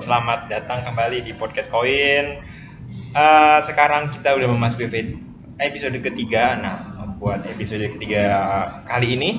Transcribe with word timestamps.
selamat 0.00 0.48
datang 0.48 0.80
kembali 0.88 1.28
di 1.28 1.36
podcast 1.36 1.68
Koin. 1.68 2.40
Eh, 3.12 3.58
sekarang 3.68 4.08
kita 4.08 4.32
udah 4.32 4.48
memasuki 4.48 4.88
episode 5.60 5.92
ketiga. 6.00 6.56
Nah, 6.56 6.76
buat 7.20 7.44
episode 7.44 7.84
ketiga 7.84 8.24
kali 8.88 9.20
ini 9.20 9.30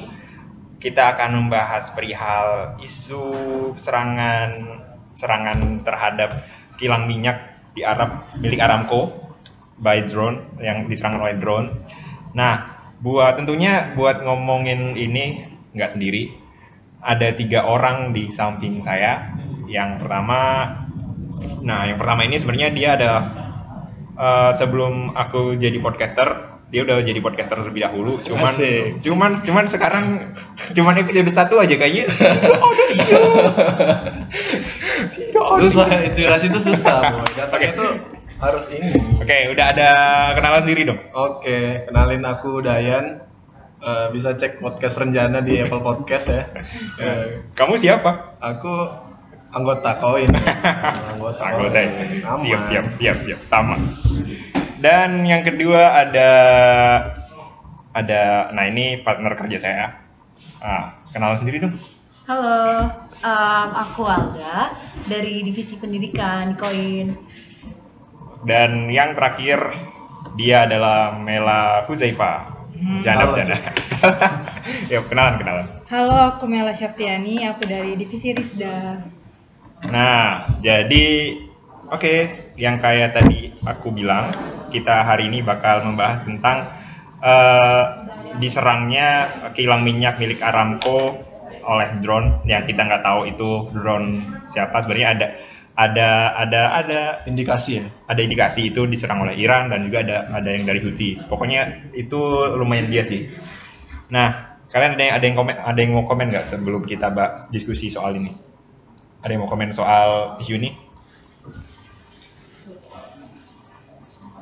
kita 0.78 1.18
akan 1.18 1.34
membahas 1.34 1.90
perihal 1.98 2.78
isu 2.78 3.26
serangan 3.74 4.86
serangan 5.18 5.82
terhadap 5.82 6.46
kilang 6.78 7.10
minyak 7.10 7.58
di 7.74 7.82
Arab 7.82 8.30
milik 8.38 8.62
Aramco 8.62 9.34
by 9.82 10.06
drone 10.06 10.62
yang 10.62 10.86
diserang 10.86 11.26
oleh 11.26 11.42
drone. 11.42 11.74
Nah, 12.38 12.86
buat 13.02 13.34
tentunya 13.34 13.98
buat 13.98 14.22
ngomongin 14.22 14.94
ini 14.94 15.58
nggak 15.74 15.98
sendiri. 15.98 16.38
Ada 17.02 17.34
tiga 17.34 17.66
orang 17.66 18.14
di 18.14 18.30
samping 18.30 18.86
saya. 18.86 19.41
Yang 19.72 19.90
pertama, 19.98 20.38
nah 21.62 21.84
yang 21.84 21.96
pertama 21.96 22.22
ini 22.22 22.36
sebenarnya 22.36 22.70
dia 22.70 22.88
ada 22.94 23.12
eh, 24.14 24.52
sebelum 24.52 25.14
aku 25.14 25.56
jadi 25.56 25.78
podcaster, 25.80 26.60
dia 26.68 26.84
udah 26.84 27.00
jadi 27.00 27.18
podcaster 27.18 27.56
terlebih 27.58 27.82
dahulu. 27.82 28.20
Cuman, 28.20 28.52
Asik. 28.52 29.00
cuman, 29.00 29.30
cuman 29.40 29.64
sekarang 29.66 30.06
cuman 30.72 30.94
episode 30.98 31.30
satu 31.32 31.58
aja 31.58 31.74
kayaknya. 31.74 32.06
Oh, 35.32 35.52
ada 35.52 35.60
susah 35.60 35.86
inspirasi 36.06 36.46
itu 36.48 36.60
susah 36.64 36.98
boy 37.14 37.26
datangnya 37.34 37.70
Oke. 37.70 37.78
tuh 37.78 37.92
harus 38.42 38.64
ini 38.70 38.88
Oke, 39.18 39.38
udah 39.52 39.66
ada 39.70 39.90
kenalan 40.34 40.64
diri 40.64 40.82
dong. 40.84 40.98
oke 41.10 41.58
kenalin 41.86 42.24
aku 42.24 42.62
Dayan 42.62 43.06
Eh, 43.82 44.08
bisa 44.14 44.32
cek 44.32 44.62
podcast 44.62 44.96
Renjana 44.96 45.42
di 45.42 45.58
Apple 45.58 45.82
Podcast 45.82 46.30
ya 46.30 46.46
Eh, 47.02 47.42
Kamu 47.52 47.76
siapa? 47.76 48.38
aku 48.38 48.72
anggota 49.52 50.00
koin 50.00 50.32
anggota 51.12 51.42
Anggota 51.44 51.78
ya. 51.80 51.92
Aman. 52.28 52.40
Siap, 52.42 52.62
siap, 52.68 52.86
siap, 52.96 53.18
siap. 53.24 53.40
Sama. 53.48 53.76
Dan 54.82 55.28
yang 55.28 55.46
kedua 55.46 56.08
ada 56.08 56.32
ada 57.92 58.50
nah 58.56 58.66
ini 58.66 59.04
partner 59.04 59.36
kerja 59.38 59.58
saya. 59.60 59.86
Ah, 60.62 60.96
kenalan 61.12 61.38
sendiri 61.38 61.62
dong. 61.62 61.76
Halo, 62.30 62.88
em, 63.20 63.70
aku 63.76 64.06
Alga 64.08 64.78
dari 65.10 65.44
Divisi 65.44 65.76
Pendidikan 65.76 66.54
di 66.54 66.56
Koin. 66.58 67.08
Dan 68.48 68.90
yang 68.90 69.14
terakhir 69.14 69.60
dia 70.40 70.66
adalah 70.66 71.18
Mela 71.18 71.86
Huzaifa. 71.86 72.62
Hmm. 72.82 72.98
Janda, 73.04 73.30
Halo, 73.30 73.34
janda. 73.38 73.58
ya, 74.92 75.06
kenalan, 75.06 75.38
kenalan. 75.38 75.66
Halo, 75.86 76.18
aku 76.34 76.50
Mela 76.50 76.74
Syaftiani, 76.74 77.46
aku 77.46 77.70
dari 77.70 77.94
Divisi 77.94 78.34
Risda. 78.34 79.06
Nah, 79.90 80.60
jadi 80.62 81.38
oke, 81.90 82.16
yang 82.60 82.78
kayak 82.78 83.18
tadi 83.18 83.50
aku 83.66 83.90
bilang, 83.90 84.30
kita 84.70 85.02
hari 85.02 85.28
ini 85.34 85.42
bakal 85.42 85.82
membahas 85.82 86.22
tentang 86.22 86.70
eh, 87.22 87.84
diserangnya 88.38 89.28
kilang 89.58 89.82
minyak 89.82 90.22
milik 90.22 90.40
Aramco 90.40 91.18
oleh 91.62 91.90
drone 92.02 92.42
yang 92.50 92.66
kita 92.66 92.88
nggak 92.88 93.04
tahu 93.06 93.30
itu 93.30 93.70
drone 93.76 94.24
siapa 94.50 94.82
sebenarnya 94.82 95.10
ada 95.14 95.28
ada 95.78 96.10
ada 96.36 96.62
ada 96.84 97.02
indikasi 97.28 97.82
ya 97.82 97.86
ada 98.08 98.20
indikasi 98.20 98.72
itu 98.74 98.86
diserang 98.88 99.24
oleh 99.24 99.40
Iran 99.40 99.72
dan 99.72 99.88
juga 99.88 100.04
ada 100.04 100.18
ada 100.32 100.50
yang 100.52 100.68
dari 100.68 100.80
Houthi. 100.84 101.26
Pokoknya 101.26 101.92
itu 101.96 102.20
lumayan 102.60 102.92
bias 102.92 103.08
sih. 103.08 103.32
Nah, 104.12 104.60
kalian 104.68 105.00
ada 105.00 105.04
yang 105.04 105.16
ada 105.16 105.26
yang 105.26 105.36
komen 105.40 105.56
ada 105.58 105.80
yang 105.80 105.92
mau 105.96 106.06
komen 106.06 106.28
nggak 106.32 106.46
sebelum 106.48 106.84
kita 106.84 107.08
bahas 107.12 107.48
diskusi 107.50 107.88
soal 107.88 108.20
ini? 108.20 108.51
Ada 109.22 109.32
yang 109.32 109.42
mau 109.46 109.50
komen 109.50 109.70
soal 109.72 110.38
isu 110.40 110.58
ini? 110.58 110.72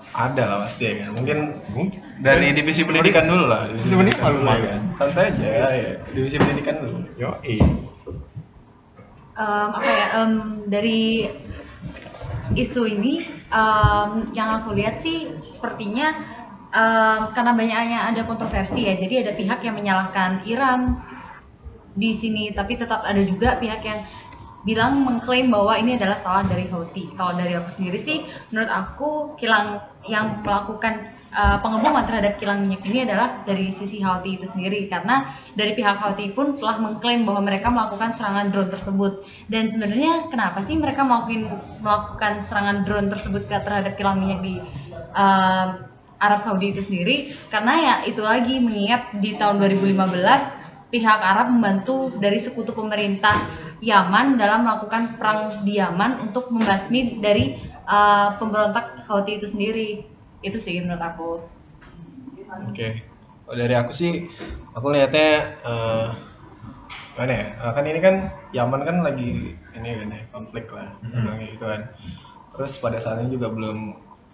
ada 0.10 0.44
lah 0.52 0.58
pasti 0.68 0.84
ya 0.84 0.94
kan 1.00 1.10
mungkin 1.16 1.38
Mungkin. 1.72 2.02
dari 2.20 2.52
divisi 2.52 2.84
pendidikan 2.84 3.24
dulu 3.24 3.46
lah 3.46 3.72
divisi 3.72 3.88
Sebenarnya 3.88 4.20
pendidikan 4.20 4.36
malu-malu. 4.36 4.60
ya 4.60 4.72
kan. 4.74 4.82
santai 4.92 5.24
aja 5.32 5.48
ya 5.72 5.92
divisi 6.12 6.36
pendidikan 6.36 6.76
dulu 6.82 6.98
Yo, 7.16 7.30
Em, 9.40 9.70
apa 9.72 9.88
ya? 9.88 10.08
em, 10.20 10.34
dari 10.68 11.24
isu 12.52 12.84
ini 12.84 13.24
em, 13.48 14.10
yang 14.36 14.50
aku 14.60 14.76
lihat 14.76 15.00
sih 15.00 15.32
sepertinya 15.48 16.12
em, 16.68 17.22
karena 17.32 17.56
banyaknya 17.56 18.00
ada 18.12 18.28
kontroversi 18.28 18.84
ya. 18.84 19.00
Jadi 19.00 19.24
ada 19.24 19.32
pihak 19.32 19.64
yang 19.64 19.80
menyalahkan 19.80 20.44
Iran 20.44 21.00
di 21.96 22.12
sini, 22.12 22.52
tapi 22.52 22.76
tetap 22.76 23.00
ada 23.02 23.24
juga 23.24 23.56
pihak 23.56 23.80
yang 23.82 24.04
bilang 24.68 25.08
mengklaim 25.08 25.48
bahwa 25.48 25.76
ini 25.80 25.96
adalah 25.96 26.20
salah 26.20 26.44
dari 26.44 26.68
Houthi. 26.68 27.16
Kalau 27.16 27.36
dari 27.40 27.56
aku 27.56 27.72
sendiri 27.80 28.00
sih, 28.04 28.28
menurut 28.52 28.68
aku 28.68 29.10
kilang 29.40 29.80
yang 30.04 30.44
melakukan 30.44 31.16
uh, 31.32 31.58
pengeboman 31.64 32.04
terhadap 32.04 32.42
kilang 32.44 32.68
minyak 32.68 32.84
ini 32.84 33.08
adalah 33.08 33.44
dari 33.48 33.72
sisi 33.72 34.04
Houthi 34.04 34.36
itu 34.40 34.46
sendiri 34.52 34.92
karena 34.92 35.28
dari 35.56 35.76
pihak 35.80 36.04
Houthi 36.04 36.36
pun 36.36 36.60
telah 36.60 36.76
mengklaim 36.82 37.24
bahwa 37.24 37.48
mereka 37.48 37.72
melakukan 37.72 38.12
serangan 38.16 38.52
drone 38.52 38.72
tersebut. 38.72 39.24
Dan 39.48 39.72
sebenarnya 39.72 40.28
kenapa 40.28 40.60
sih 40.68 40.76
mereka 40.76 41.08
melakukan 41.08 41.56
melakukan 41.80 42.34
serangan 42.44 42.84
drone 42.84 43.08
tersebut 43.08 43.48
terhadap 43.48 43.96
kilang 43.96 44.20
minyak 44.20 44.44
di 44.44 44.56
uh, 45.16 45.88
Arab 46.20 46.44
Saudi 46.44 46.76
itu 46.76 46.84
sendiri? 46.84 47.32
Karena 47.48 47.74
ya 47.80 47.96
itu 48.12 48.20
lagi 48.20 48.60
mengingat 48.60 49.16
di 49.24 49.40
tahun 49.40 49.64
2015 49.64 50.60
pihak 50.90 51.20
Arab 51.22 51.54
membantu 51.54 52.10
dari 52.18 52.42
sekutu 52.42 52.74
pemerintah 52.74 53.69
Yaman 53.80 54.36
dalam 54.36 54.68
melakukan 54.68 55.16
perang 55.16 55.64
di 55.64 55.80
Yaman 55.80 56.28
untuk 56.28 56.52
membasmi 56.52 57.24
dari 57.24 57.56
uh, 57.88 58.36
pemberontak 58.36 59.08
Houthi 59.08 59.40
itu 59.40 59.48
sendiri. 59.48 59.90
Itu 60.44 60.60
sih 60.60 60.84
menurut 60.84 61.04
aku. 61.04 61.32
Oke. 62.68 63.04
Kalau 63.48 63.58
dari 63.58 63.76
aku 63.76 63.92
sih, 63.96 64.30
aku 64.76 64.94
lihatnya 64.94 65.30
eh 65.64 66.08
mana 67.20 67.32
ya? 67.36 67.46
Eh, 67.56 67.72
kan 67.76 67.84
ini 67.84 68.00
kan 68.00 68.16
Yaman 68.56 68.82
kan 68.88 68.98
lagi 69.04 69.56
ini 69.56 69.90
kan 69.96 70.08
ya, 70.12 70.22
konflik 70.32 70.72
lah, 70.72 70.96
bilangnya 71.04 71.48
gitu 71.56 71.66
kan. 71.68 71.82
Terus 72.56 72.72
pada 72.80 73.00
saat 73.00 73.24
ini 73.24 73.36
juga 73.36 73.48
belum 73.52 73.78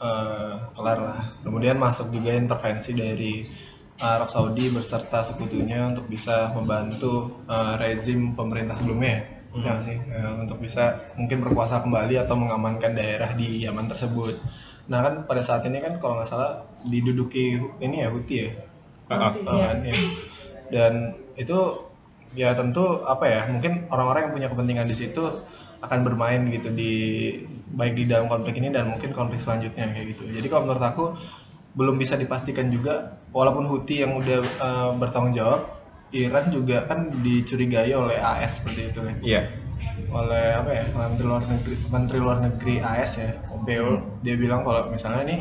eh, 0.02 0.54
kelar 0.74 1.00
lah. 1.00 1.22
Kemudian 1.46 1.78
masuk 1.78 2.10
juga 2.14 2.34
intervensi 2.34 2.92
dari 2.94 3.34
Arab 3.96 4.28
Saudi 4.28 4.68
berserta 4.74 5.24
sekutunya 5.24 5.88
untuk 5.88 6.06
bisa 6.12 6.52
membantu 6.54 7.46
eh, 7.48 7.74
rezim 7.80 8.36
pemerintah 8.36 8.76
sebelumnya 8.76 9.35
ya. 9.62 9.76
Ya 9.76 9.82
sih 9.82 9.98
Eh, 9.98 10.32
untuk 10.42 10.60
bisa 10.60 11.12
mungkin 11.16 11.44
berkuasa 11.44 11.80
kembali 11.84 12.20
atau 12.20 12.36
mengamankan 12.36 12.96
daerah 12.96 13.32
di 13.34 13.64
Yaman 13.64 13.88
tersebut. 13.88 14.36
Nah 14.92 15.00
kan 15.02 15.14
pada 15.26 15.42
saat 15.42 15.66
ini 15.66 15.82
kan 15.82 15.98
kalau 15.98 16.20
nggak 16.20 16.30
salah 16.30 16.64
diduduki 16.86 17.58
ini 17.82 18.04
ya 18.04 18.12
Houthi 18.12 18.36
ya. 18.36 18.50
Ah, 19.10 19.14
ah. 19.14 19.20
Houthi, 19.34 19.48
Oh, 19.48 19.58
ya. 19.60 19.96
Dan 20.70 20.94
itu 21.40 21.60
ya 22.36 22.52
tentu 22.52 23.06
apa 23.08 23.26
ya 23.32 23.42
mungkin 23.48 23.88
orang-orang 23.88 24.28
yang 24.28 24.34
punya 24.36 24.48
kepentingan 24.52 24.88
di 24.92 24.96
situ 24.98 25.24
akan 25.80 26.00
bermain 26.04 26.42
gitu 26.52 26.74
di 26.74 26.94
baik 27.76 27.94
di 27.96 28.04
dalam 28.10 28.28
konflik 28.32 28.58
ini 28.58 28.74
dan 28.74 28.92
mungkin 28.92 29.12
konflik 29.12 29.40
selanjutnya 29.44 29.92
kayak 29.92 30.16
gitu. 30.16 30.24
Jadi 30.32 30.48
kalau 30.48 30.68
menurut 30.68 30.84
aku 30.84 31.06
belum 31.76 32.00
bisa 32.00 32.16
dipastikan 32.16 32.72
juga 32.72 33.20
walaupun 33.36 33.68
Houthi 33.68 34.02
yang 34.04 34.16
udah 34.16 34.40
eh, 34.42 34.92
bertanggung 34.96 35.36
jawab, 35.36 35.75
Iran 36.16 36.48
juga 36.48 36.88
kan 36.88 37.12
dicurigai 37.20 37.92
oleh 37.92 38.16
AS 38.16 38.64
seperti 38.64 38.82
itu 38.88 39.00
kan 39.02 39.16
Iya. 39.20 39.42
oleh 40.10 40.46
apa 40.56 40.72
ya 40.72 40.84
menteri 40.92 41.26
luar 41.28 41.44
negeri 41.44 41.76
menteri 41.88 42.18
luar 42.18 42.38
negeri 42.40 42.76
AS 42.80 43.12
ya 43.16 43.36
Pompeo 43.44 44.16
dia 44.24 44.36
bilang 44.36 44.64
kalau 44.64 44.88
misalnya 44.88 45.24
nih 45.26 45.40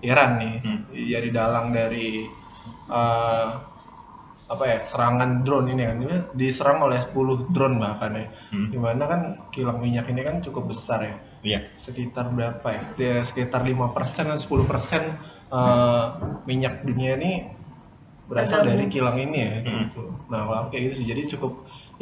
Iran 0.00 0.30
nih 0.38 0.54
Hmm. 0.64 0.80
jadi 0.88 1.28
dalang 1.28 1.70
dari 1.70 2.24
eh, 2.88 3.48
apa 4.48 4.64
ya 4.64 4.80
serangan 4.82 5.44
drone 5.44 5.68
ini 5.68 5.82
kan 5.84 5.96
dia 6.00 6.16
diserang 6.32 6.80
oleh 6.80 6.96
10 6.98 7.52
drone 7.52 7.76
bahkan 7.76 8.16
ya 8.16 8.26
Hmm. 8.48 8.72
di 8.72 8.78
mana 8.80 9.04
kan 9.04 9.20
kilang 9.52 9.76
minyak 9.76 10.08
ini 10.08 10.24
kan 10.24 10.40
cukup 10.40 10.72
besar 10.72 11.04
ya 11.04 11.16
Iya. 11.38 11.60
sekitar 11.76 12.32
berapa 12.32 12.64
ya 12.66 12.82
dia 12.96 13.14
sekitar 13.20 13.60
5% 13.62 14.24
atau 14.26 14.40
10% 14.40 15.04
eh, 15.48 16.04
minyak 16.44 16.80
dunia 16.82 17.16
ini 17.16 17.32
berasal 18.28 18.60
dari 18.68 18.86
kilang 18.92 19.16
ini 19.16 19.38
ya 19.40 19.50
kayak 19.64 19.66
Hmm. 19.66 19.84
gitu 19.88 20.02
nah 20.28 20.40
kalau 20.44 20.62
kayak 20.70 20.82
gitu 20.90 20.94
sih 21.02 21.06
jadi 21.12 21.22
cukup 21.36 21.52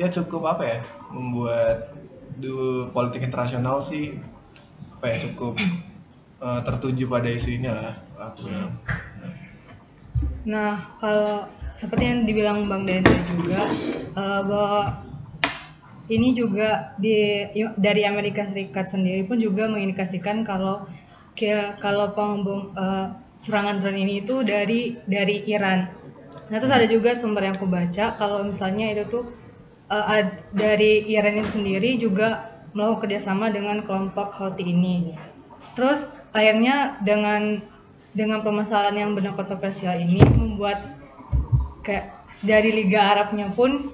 ya 0.01 0.07
cukup 0.11 0.43
apa 0.53 0.63
ya 0.67 0.79
membuat 1.15 1.79
du, 2.37 2.91
politik 2.93 3.23
internasional 3.25 3.79
sih 3.81 4.19
apa 4.99 5.05
ya 5.15 5.17
cukup 5.31 5.55
eh, 6.43 6.61
tertuju 6.67 7.05
pada 7.09 7.29
isu 7.33 7.49
ini 7.57 7.69
lah 7.71 7.95
aku 8.19 8.49
bilang. 8.49 8.75
Nah, 10.47 10.97
kalau 11.03 11.51
seperti 11.77 12.05
yang 12.07 12.21
dibilang 12.25 12.71
Bang 12.71 12.87
tadi 12.89 13.05
juga, 13.37 13.67
eh, 14.17 14.41
bahwa 14.47 14.83
ini 16.07 16.29
juga 16.39 16.95
di 17.03 17.43
dari 17.77 18.03
Amerika 18.07 18.47
Serikat 18.47 18.87
sendiri 18.87 19.27
pun 19.27 19.43
juga 19.43 19.67
mengindikasikan 19.67 20.47
kalau 20.47 20.87
ke- 21.35 21.75
kalau 21.83 22.15
pengebom 22.15 22.71
eh, 22.79 23.07
serangan 23.43 23.83
drone 23.83 24.01
ini 24.01 24.25
itu 24.25 24.41
dari 24.47 24.97
dari 25.05 25.45
Iran. 25.51 25.96
Nah 26.47 26.57
terus 26.63 26.73
ada 26.73 26.87
juga 26.87 27.19
sumber 27.19 27.47
yang 27.51 27.59
aku 27.59 27.67
baca 27.67 28.15
kalau 28.15 28.47
misalnya 28.47 28.95
itu 28.95 29.05
tuh 29.11 29.25
ad- 29.91 30.47
dari 30.55 31.07
Iran 31.11 31.43
itu 31.43 31.59
sendiri 31.59 31.99
juga 31.99 32.57
melakukan 32.75 33.09
kerjasama 33.09 33.51
dengan 33.51 33.83
kelompok 33.83 34.35
Houthi 34.37 34.69
ini. 34.69 35.17
Terus 35.75 36.07
akhirnya 36.37 37.01
dengan 37.03 37.65
dengan 38.13 38.41
permasalahan 38.41 38.97
yang 38.97 39.11
benar 39.13 39.37
kontroversial 39.37 39.97
ini 39.97 40.21
membuat 40.37 40.97
kayak 41.85 42.17
dari 42.45 42.73
Liga 42.73 43.01
Arabnya 43.17 43.53
pun 43.53 43.93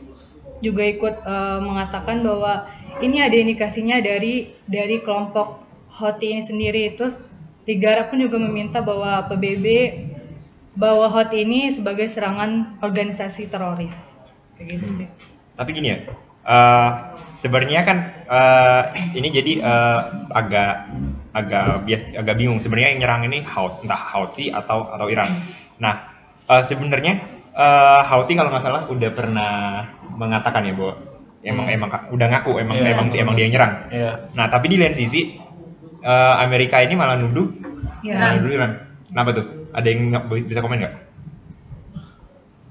juga 0.62 0.82
ikut 0.87 1.14
eh, 1.22 1.58
mengatakan 1.62 2.22
bahwa 2.22 2.66
ini 3.02 3.19
ada 3.22 3.34
indikasinya 3.34 3.99
dari 4.02 4.54
dari 4.66 5.02
kelompok 5.02 5.62
Houthi 5.93 6.38
ini 6.38 6.43
sendiri. 6.43 6.82
Terus 6.99 7.20
Liga 7.69 7.94
Arab 7.94 8.10
pun 8.10 8.19
juga 8.19 8.37
meminta 8.43 8.82
bahwa 8.82 9.26
PBB 9.31 9.66
bahwa 10.73 11.07
Houthi 11.09 11.45
ini 11.45 11.69
sebagai 11.69 12.09
serangan 12.09 12.81
organisasi 12.81 13.49
teroris. 13.49 14.17
Kayak 14.57 14.67
gitu 14.79 14.87
sih. 15.05 15.09
Tapi 15.53 15.71
gini 15.77 15.89
ya, 15.93 15.99
eh, 16.43 16.91
sebenarnya 17.37 17.81
kan 17.85 17.99
eh, 18.25 18.83
ini 19.13 19.29
jadi 19.29 19.53
eh, 19.61 20.01
agak 20.33 20.73
agak 21.33 21.89
bias 21.89 22.03
agak 22.13 22.37
bingung 22.37 22.61
sebenarnya 22.61 22.93
yang 22.97 23.01
nyerang 23.05 23.23
ini 23.25 23.41
Haut 23.45 23.81
entah 23.85 24.01
Houthi 24.01 24.53
atau 24.53 24.89
atau 24.89 25.07
Iran. 25.09 25.45
Nah 25.77 26.09
eh, 26.49 26.63
sebenarnya 26.65 27.13
eh, 27.53 28.01
Houthi 28.09 28.33
kalau 28.33 28.49
nggak 28.53 28.65
salah 28.65 28.83
udah 28.89 29.11
pernah 29.13 29.53
mengatakan 30.17 30.65
ya 30.69 30.73
bahwa 30.77 30.95
emang 31.43 31.67
Hmm. 31.69 31.75
emang 31.75 31.91
udah 32.15 32.27
ngaku 32.33 32.53
emang 32.63 32.77
Iya, 32.79 32.91
emang 32.95 33.07
emang 33.13 33.35
dia 33.35 33.45
yang 33.49 33.53
nyerang. 33.57 33.73
Iya. 33.91 34.11
Nah 34.33 34.47
tapi 34.49 34.73
di 34.73 34.77
lain 34.81 34.95
sisi 34.97 35.37
eh, 36.01 36.35
Amerika 36.41 36.81
ini 36.81 36.97
malah 36.97 37.17
nuduh 37.21 37.49
Iran. 38.05 38.21
malah 38.21 38.35
nuduh 38.41 38.53
Iran. 38.53 38.73
Kenapa 39.13 39.31
tuh? 39.37 39.47
Ada 39.73 39.87
yang 39.87 40.01
nggak- 40.11 40.47
bisa 40.47 40.61
komen 40.61 40.79
nggak? 40.79 40.95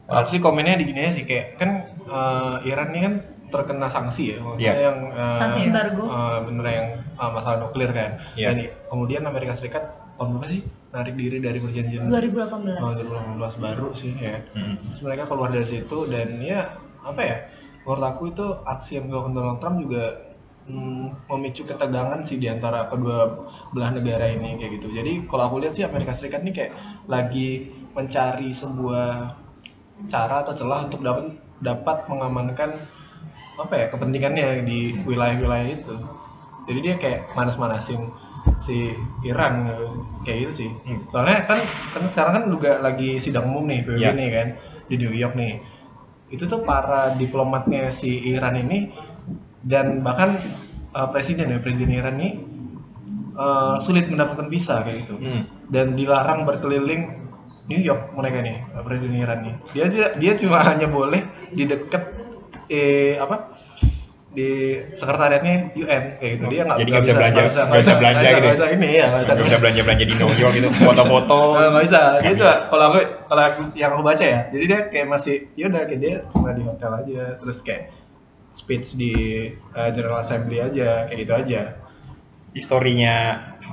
Aku 0.08 0.28
sih 0.30 0.40
komennya 0.40 0.76
di 0.76 0.86
gini 0.86 1.00
aja 1.00 1.14
sih 1.14 1.24
kayak 1.24 1.56
kan 1.56 1.70
eh, 2.04 2.56
Iran 2.68 2.92
ini 2.92 3.00
kan 3.02 3.14
terkena 3.48 3.88
sanksi 3.88 4.24
ya, 4.32 4.38
maksudnya 4.40 4.64
Iya. 4.70 4.84
yang 4.86 4.98
eh, 5.10 5.38
Sanksi 5.40 5.60
embargo. 5.66 6.04
eh, 6.06 6.38
bener 6.44 6.66
yang 6.68 6.88
eh, 7.16 7.32
masalah 7.32 7.58
nuklir 7.60 7.92
kan. 7.92 8.20
Iya. 8.34 8.48
Dan 8.52 8.56
kemudian 8.88 9.24
Amerika 9.24 9.54
Serikat 9.54 9.88
tahun 10.16 10.36
berapa 10.36 10.48
sih 10.48 10.62
narik 10.92 11.16
diri 11.16 11.40
dari 11.40 11.58
perjanjian 11.58 12.12
2018. 12.12 12.76
Oh, 12.78 12.92
2018 12.92 13.56
baru 13.58 13.88
sih 13.94 14.12
ya. 14.14 14.44
Mm. 14.52 14.76
Terus 14.92 15.02
mereka 15.02 15.24
keluar 15.26 15.48
dari 15.48 15.64
situ 15.66 15.98
dan 16.06 16.28
ya 16.38 16.76
apa 17.02 17.22
ya? 17.22 17.38
Menurut 17.82 18.04
aku 18.06 18.24
itu 18.30 18.46
aksi 18.62 19.00
yang 19.00 19.08
dilakukan 19.08 19.34
Donald 19.34 19.58
Trump 19.58 19.80
juga 19.80 20.04
memicu 21.28 21.68
ketegangan 21.68 22.24
sih 22.24 22.40
di 22.40 22.48
antara 22.48 22.88
kedua 22.88 23.48
belah 23.76 23.92
negara 23.92 24.32
ini 24.32 24.56
kayak 24.58 24.82
gitu. 24.82 24.92
Jadi 24.92 25.28
kalau 25.28 25.52
aku 25.52 25.56
lihat 25.64 25.74
sih 25.76 25.84
Amerika 25.84 26.16
Serikat 26.16 26.42
ini 26.42 26.52
kayak 26.56 26.72
lagi 27.12 27.72
mencari 27.92 28.50
sebuah 28.56 29.36
cara 30.08 30.42
atau 30.42 30.54
celah 30.56 30.88
untuk 30.88 31.04
dapat 31.04 31.38
dapat 31.62 31.98
mengamankan 32.10 32.72
apa 33.60 33.74
ya 33.78 33.86
kepentingannya 33.94 34.66
di 34.66 34.98
wilayah-wilayah 35.06 35.68
itu. 35.78 35.96
Jadi 36.66 36.80
dia 36.82 36.96
kayak 36.98 37.22
manas-manasin 37.38 38.10
si 38.58 38.94
Iran 39.22 39.70
kayak 40.26 40.50
gitu 40.50 40.54
sih. 40.66 40.70
Hmm. 40.86 41.00
Soalnya 41.02 41.46
kan 41.46 41.60
kan 41.94 42.04
sekarang 42.10 42.34
kan 42.42 42.44
juga 42.50 42.82
lagi 42.82 43.22
sidang 43.22 43.50
umum 43.54 43.70
nih 43.70 43.86
PBB 43.86 44.02
Ya. 44.02 44.12
nih 44.14 44.30
kan 44.34 44.48
di 44.90 44.96
New 44.98 45.14
York 45.14 45.38
nih. 45.38 45.62
Itu 46.32 46.48
tuh 46.48 46.64
para 46.64 47.14
diplomatnya 47.20 47.92
si 47.92 48.10
Iran 48.24 48.56
ini 48.56 48.90
dan 49.64 50.02
bahkan 50.02 50.42
uh, 50.92 51.08
presiden 51.08 51.48
ya 51.48 51.58
presiden 51.58 51.92
Iran 51.92 52.18
ini 52.18 52.30
uh, 53.34 53.78
sulit 53.78 54.08
mendapatkan 54.08 54.48
visa 54.48 54.82
kayak 54.82 55.06
gitu. 55.06 55.16
Hmm. 55.18 55.44
dan 55.68 55.96
dilarang 55.96 56.44
berkeliling 56.44 57.24
New 57.64 57.80
York 57.80 58.12
mereka 58.12 58.42
nih 58.42 58.60
uh, 58.72 58.82
presiden 58.82 59.16
Iran 59.16 59.40
nih. 59.42 59.56
Dia 59.72 59.84
aja- 59.86 60.14
dia 60.14 60.32
cuma 60.36 60.60
hanya 60.68 60.88
boleh 60.88 61.22
di 61.50 61.64
dekat 61.64 62.04
eh 62.68 63.16
apa 63.16 63.52
di 64.32 64.48
sekretariatnya 64.96 65.76
UN 65.76 66.04
kayak 66.18 66.32
gitu. 66.34 66.44
Dia 66.50 66.62
nggak 66.64 66.78
Jadi 66.80 66.90
nggak 66.90 67.02
nggak 67.04 67.04
bisa 67.04 67.14
belanja- 67.14 67.68
nggak 67.68 67.82
bisa 67.84 67.94
belanja 67.94 68.22
gitu 68.22 68.32
ya? 68.32 68.40
nggak 68.40 68.56
bisa 68.56 68.68
ini 68.70 68.90
ya 68.90 69.06
nggak 69.06 69.22
bisa 69.22 69.34
bisa 69.38 69.58
belanja 69.60 69.82
belanja 69.84 70.06
di 70.08 70.16
New 70.16 70.32
York 70.34 70.54
gitu, 70.56 70.68
foto-foto. 70.88 71.40
Eh, 71.54 71.68
nggak 71.70 71.84
bisa. 71.84 72.00
Dia 72.18 72.32
cuma 72.34 72.54
kalau 72.66 72.86
aku 72.88 73.00
kalau 73.28 73.44
aku 73.46 73.62
yang 73.76 73.92
aku 73.92 74.02
baca 74.02 74.24
ya 74.26 74.40
jadi 74.50 74.64
dia 74.66 74.80
kayak 74.88 75.08
masih 75.10 75.36
ya 75.54 75.66
udah 75.68 75.82
kayak 75.86 76.00
dia 76.00 76.16
cuma 76.32 76.50
di 76.52 76.64
hotel 76.64 76.92
aja. 76.96 77.22
Terus 77.38 77.58
kayak 77.62 77.84
speech 78.52 79.00
di 79.00 79.14
uh, 79.76 79.90
General 79.92 80.20
Assembly 80.22 80.60
aja 80.60 81.08
kayak 81.08 81.20
gitu 81.24 81.34
aja. 81.34 81.62
Historinya 82.52 83.16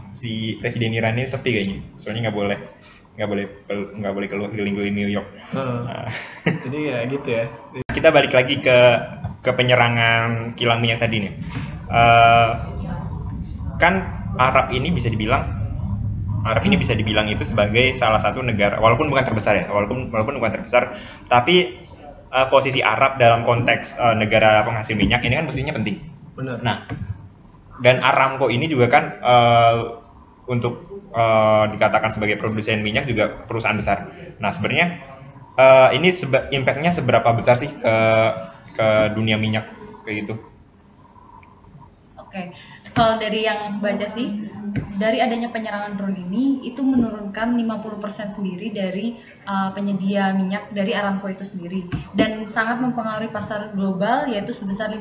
si 0.08 0.56
presiden 0.62 0.94
Iran 0.94 1.18
ini 1.18 1.26
sepi 1.26 1.50
kayaknya. 1.50 1.78
Soalnya 1.98 2.30
nggak 2.30 2.38
boleh 2.38 2.58
nggak 3.18 3.28
boleh 3.28 3.44
nggak 3.98 4.14
boleh 4.14 4.28
keluar 4.30 4.48
keliling-keliling 4.54 4.94
New 4.94 5.10
York. 5.10 5.28
Heeh. 5.50 5.78
Nah, 5.82 6.06
jadi 6.66 6.78
ya 6.78 6.98
gitu 7.10 7.28
ya. 7.28 7.44
Kita 7.90 8.08
balik 8.14 8.30
lagi 8.30 8.62
ke 8.62 8.78
ke 9.42 9.50
penyerangan 9.54 10.54
kilang 10.54 10.78
minyak 10.78 11.02
tadi 11.02 11.26
nih. 11.26 11.34
Eh, 11.88 12.50
kan 13.82 13.94
Arab 14.38 14.70
ini 14.70 14.94
bisa 14.94 15.10
dibilang 15.10 15.58
Arab 16.46 16.62
ini 16.68 16.78
bisa 16.78 16.94
dibilang 16.94 17.26
itu 17.26 17.42
sebagai 17.42 17.90
salah 17.96 18.22
satu 18.22 18.44
negara 18.44 18.78
walaupun 18.78 19.10
bukan 19.10 19.26
terbesar 19.26 19.58
ya 19.58 19.66
walaupun 19.72 20.14
walaupun 20.14 20.38
bukan 20.38 20.60
terbesar 20.60 21.00
tapi 21.26 21.87
eh, 22.32 22.46
posisi 22.52 22.80
Arab 22.84 23.16
dalam 23.20 23.42
konteks 23.46 23.96
eh, 23.98 24.14
negara 24.18 24.62
penghasil 24.66 24.94
minyak 24.96 25.22
ini 25.26 25.34
kan 25.38 25.46
posisinya 25.48 25.74
penting 25.78 25.96
benar 26.38 26.58
Nah, 26.62 26.78
dan 27.78 28.02
Aramco 28.02 28.50
ini 28.50 28.66
juga 28.66 28.86
kan 28.90 29.04
eh, 29.22 29.76
untuk 30.48 30.74
eh, 31.14 31.64
dikatakan 31.76 32.10
sebagai 32.12 32.36
produsen 32.40 32.82
minyak 32.82 33.06
juga 33.06 33.44
perusahaan 33.46 33.76
besar. 33.78 33.98
Nah, 34.42 34.50
sebenarnya 34.50 34.86
eh, 35.58 35.88
ini 35.98 36.08
seba- 36.14 36.48
impact-nya 36.50 36.92
seberapa 36.94 37.30
besar 37.36 37.56
sih 37.60 37.70
ke 37.70 37.94
ke 38.78 38.88
dunia 39.14 39.36
minyak 39.38 39.66
kayak 40.06 40.26
gitu? 40.26 40.34
Oke, 42.18 42.52
kalau 42.92 43.14
dari 43.22 43.46
yang 43.46 43.78
baca 43.78 44.04
sih, 44.10 44.42
dari 44.98 45.22
adanya 45.22 45.48
penyerangan 45.54 45.94
drone 45.94 46.18
ini 46.28 46.66
itu 46.66 46.82
menurunkan 46.82 47.54
50% 47.54 48.34
sendiri 48.34 48.74
dari 48.74 49.14
uh, 49.46 49.70
penyedia 49.72 50.34
minyak 50.34 50.74
dari 50.74 50.92
Aramco 50.92 51.30
itu 51.30 51.46
sendiri. 51.46 51.86
Dan 52.18 52.50
sangat 52.50 52.82
mempengaruhi 52.82 53.30
pasar 53.30 53.72
global 53.78 54.26
yaitu 54.26 54.50
sebesar 54.50 54.90
5%. 54.90 54.98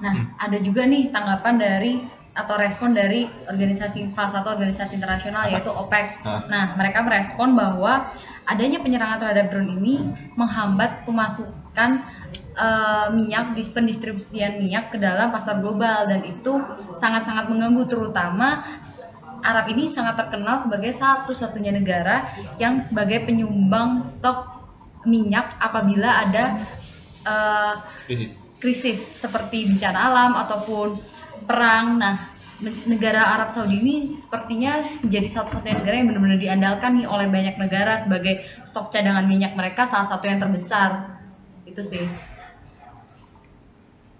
Nah, 0.00 0.14
ada 0.40 0.58
juga 0.64 0.88
nih 0.88 1.12
tanggapan 1.12 1.60
dari 1.60 1.92
atau 2.34 2.58
respon 2.58 2.98
dari 2.98 3.30
organisasi 3.46 4.10
salah 4.10 4.42
satu 4.42 4.58
organisasi 4.58 4.98
internasional 4.98 5.46
yaitu 5.46 5.70
OPEC. 5.70 6.18
Nah, 6.50 6.74
mereka 6.74 7.06
merespon 7.06 7.54
bahwa 7.54 8.10
adanya 8.50 8.82
penyerangan 8.82 9.22
terhadap 9.22 9.54
drone 9.54 9.70
ini 9.70 10.02
menghambat 10.34 11.06
pemasukan 11.06 12.02
eh, 12.34 13.06
minyak 13.14 13.54
di 13.54 13.62
pendistribusian 13.70 14.58
minyak 14.58 14.90
ke 14.90 14.98
dalam 14.98 15.30
pasar 15.30 15.62
global. 15.62 16.10
Dan 16.10 16.26
itu 16.26 16.58
sangat-sangat 16.98 17.46
mengganggu 17.54 17.86
terutama 17.86 18.82
Arab 19.44 19.68
ini 19.68 19.92
sangat 19.92 20.16
terkenal 20.16 20.64
sebagai 20.64 20.96
satu-satunya 20.96 21.76
negara 21.76 22.32
yang 22.56 22.80
sebagai 22.80 23.28
penyumbang 23.28 24.02
stok 24.08 24.64
minyak 25.04 25.60
apabila 25.60 26.24
ada 26.24 26.64
eh, 27.28 27.74
Krisis. 28.08 28.40
krisis 28.58 29.00
seperti 29.20 29.68
bencana 29.68 29.98
alam 30.00 30.32
ataupun 30.40 30.96
perang. 31.44 32.00
Nah, 32.00 32.16
negara 32.88 33.36
Arab 33.36 33.52
Saudi 33.52 33.82
ini 33.84 34.16
sepertinya 34.16 34.80
menjadi 35.04 35.28
satu-satunya 35.28 35.84
negara 35.84 35.94
yang 36.00 36.08
benar-benar 36.08 36.40
diandalkan 36.40 36.90
nih 36.96 37.06
oleh 37.10 37.28
banyak 37.28 37.60
negara 37.60 38.00
sebagai 38.00 38.46
stok 38.64 38.88
cadangan 38.94 39.28
minyak 39.28 39.52
mereka 39.52 39.84
salah 39.84 40.08
satu 40.08 40.24
yang 40.24 40.40
terbesar. 40.40 41.20
Itu 41.68 41.84
sih. 41.84 42.08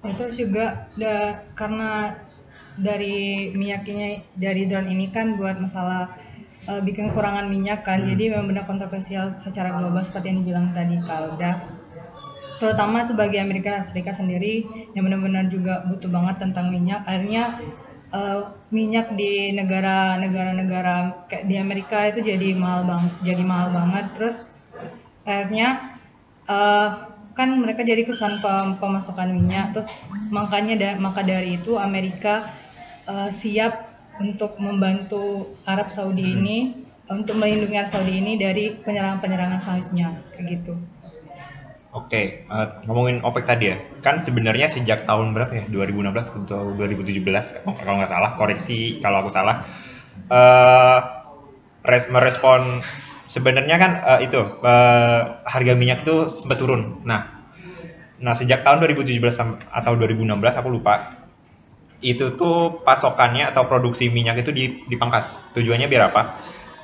Terus 0.04 0.36
juga 0.36 0.92
da- 1.00 1.48
karena 1.56 2.20
dari 2.78 3.50
minyaknya 3.54 4.26
dari 4.34 4.66
drone 4.66 4.90
ini 4.90 5.06
kan 5.14 5.38
buat 5.38 5.56
masalah 5.62 6.10
eh, 6.66 6.80
bikin 6.82 7.12
kurangan 7.14 7.46
minyak 7.46 7.86
kan, 7.86 8.02
jadi 8.02 8.34
memang 8.34 8.50
benar 8.54 8.64
kontroversial 8.66 9.36
secara 9.38 9.74
global 9.78 10.02
seperti 10.02 10.26
yang 10.32 10.38
dibilang 10.42 10.66
tadi 10.74 10.96
Kalda. 11.06 11.52
Terutama 12.58 13.04
itu 13.04 13.12
bagi 13.18 13.38
Amerika 13.42 13.82
Serikat 13.82 14.14
sendiri 14.16 14.64
yang 14.94 15.04
benar-benar 15.06 15.50
juga 15.50 15.84
butuh 15.90 16.08
banget 16.08 16.38
tentang 16.40 16.70
minyak. 16.70 17.02
Akhirnya 17.04 17.58
eh, 18.14 18.40
minyak 18.74 19.14
di 19.18 19.52
negara-negara-negara 19.54 21.26
kayak 21.30 21.44
di 21.50 21.56
Amerika 21.58 22.08
itu 22.10 22.22
jadi 22.24 22.54
mahal 22.56 22.86
banget, 22.86 23.12
jadi 23.22 23.42
mahal 23.42 23.68
banget. 23.74 24.04
Terus 24.16 24.34
akhirnya 25.26 25.68
eh, 26.48 26.88
kan 27.34 27.48
mereka 27.58 27.82
jadi 27.82 28.06
kesan 28.06 28.38
pem- 28.38 28.78
pemasukan 28.78 29.28
minyak 29.34 29.74
terus 29.74 29.90
makanya 30.30 30.74
da- 30.78 30.98
maka 31.02 31.26
dari 31.26 31.58
itu 31.58 31.74
Amerika 31.74 32.46
eh, 33.12 33.30
siap 33.40 33.72
untuk 34.24 34.52
membantu 34.62 35.24
Arab 35.66 35.88
Saudi 35.90 36.24
ini 36.38 36.58
untuk 37.10 37.36
melindungi 37.40 37.76
Arab 37.76 37.90
Saudi 37.90 38.12
ini 38.22 38.32
dari 38.44 38.64
penyerangan-penyerangan 38.84 39.58
selanjutnya 39.60 40.08
kayak 40.32 40.46
gitu. 40.60 40.74
Oke, 41.94 42.42
eh, 42.50 42.66
ngomongin 42.90 43.22
OPEC 43.22 43.44
tadi 43.46 43.64
ya, 43.70 43.76
kan 44.02 44.18
sebenarnya 44.26 44.66
sejak 44.66 45.06
tahun 45.06 45.30
berapa 45.30 45.52
ya? 45.54 45.64
2016 45.70 46.26
atau 46.26 46.74
2017 46.74 47.54
kalau 47.62 47.78
kalau 47.78 47.96
nggak 48.02 48.10
salah, 48.10 48.30
koreksi 48.34 48.98
kalau 48.98 49.22
aku 49.22 49.30
salah. 49.30 49.62
eh 50.30 51.00
res- 51.84 52.10
merespon 52.10 52.80
sebenarnya 53.30 53.76
kan 53.82 53.92
eh, 54.02 54.20
itu 54.26 54.40
eh, 54.64 55.20
harga 55.46 55.72
minyak 55.78 56.02
itu 56.06 56.26
sempat 56.30 56.58
turun. 56.62 57.02
Nah, 57.06 57.20
nah 58.22 58.34
sejak 58.38 58.62
tahun 58.62 58.78
2017 58.82 59.34
sam- 59.38 59.60
atau 59.70 59.94
2016 59.98 60.54
aku 60.58 60.70
lupa, 60.70 61.23
itu 62.04 62.36
tuh 62.36 62.84
pasokannya 62.84 63.48
atau 63.48 63.64
produksi 63.64 64.12
minyak 64.12 64.44
itu 64.44 64.52
dipangkas. 64.84 65.32
Tujuannya 65.56 65.88
biar 65.88 66.12
apa? 66.12 66.22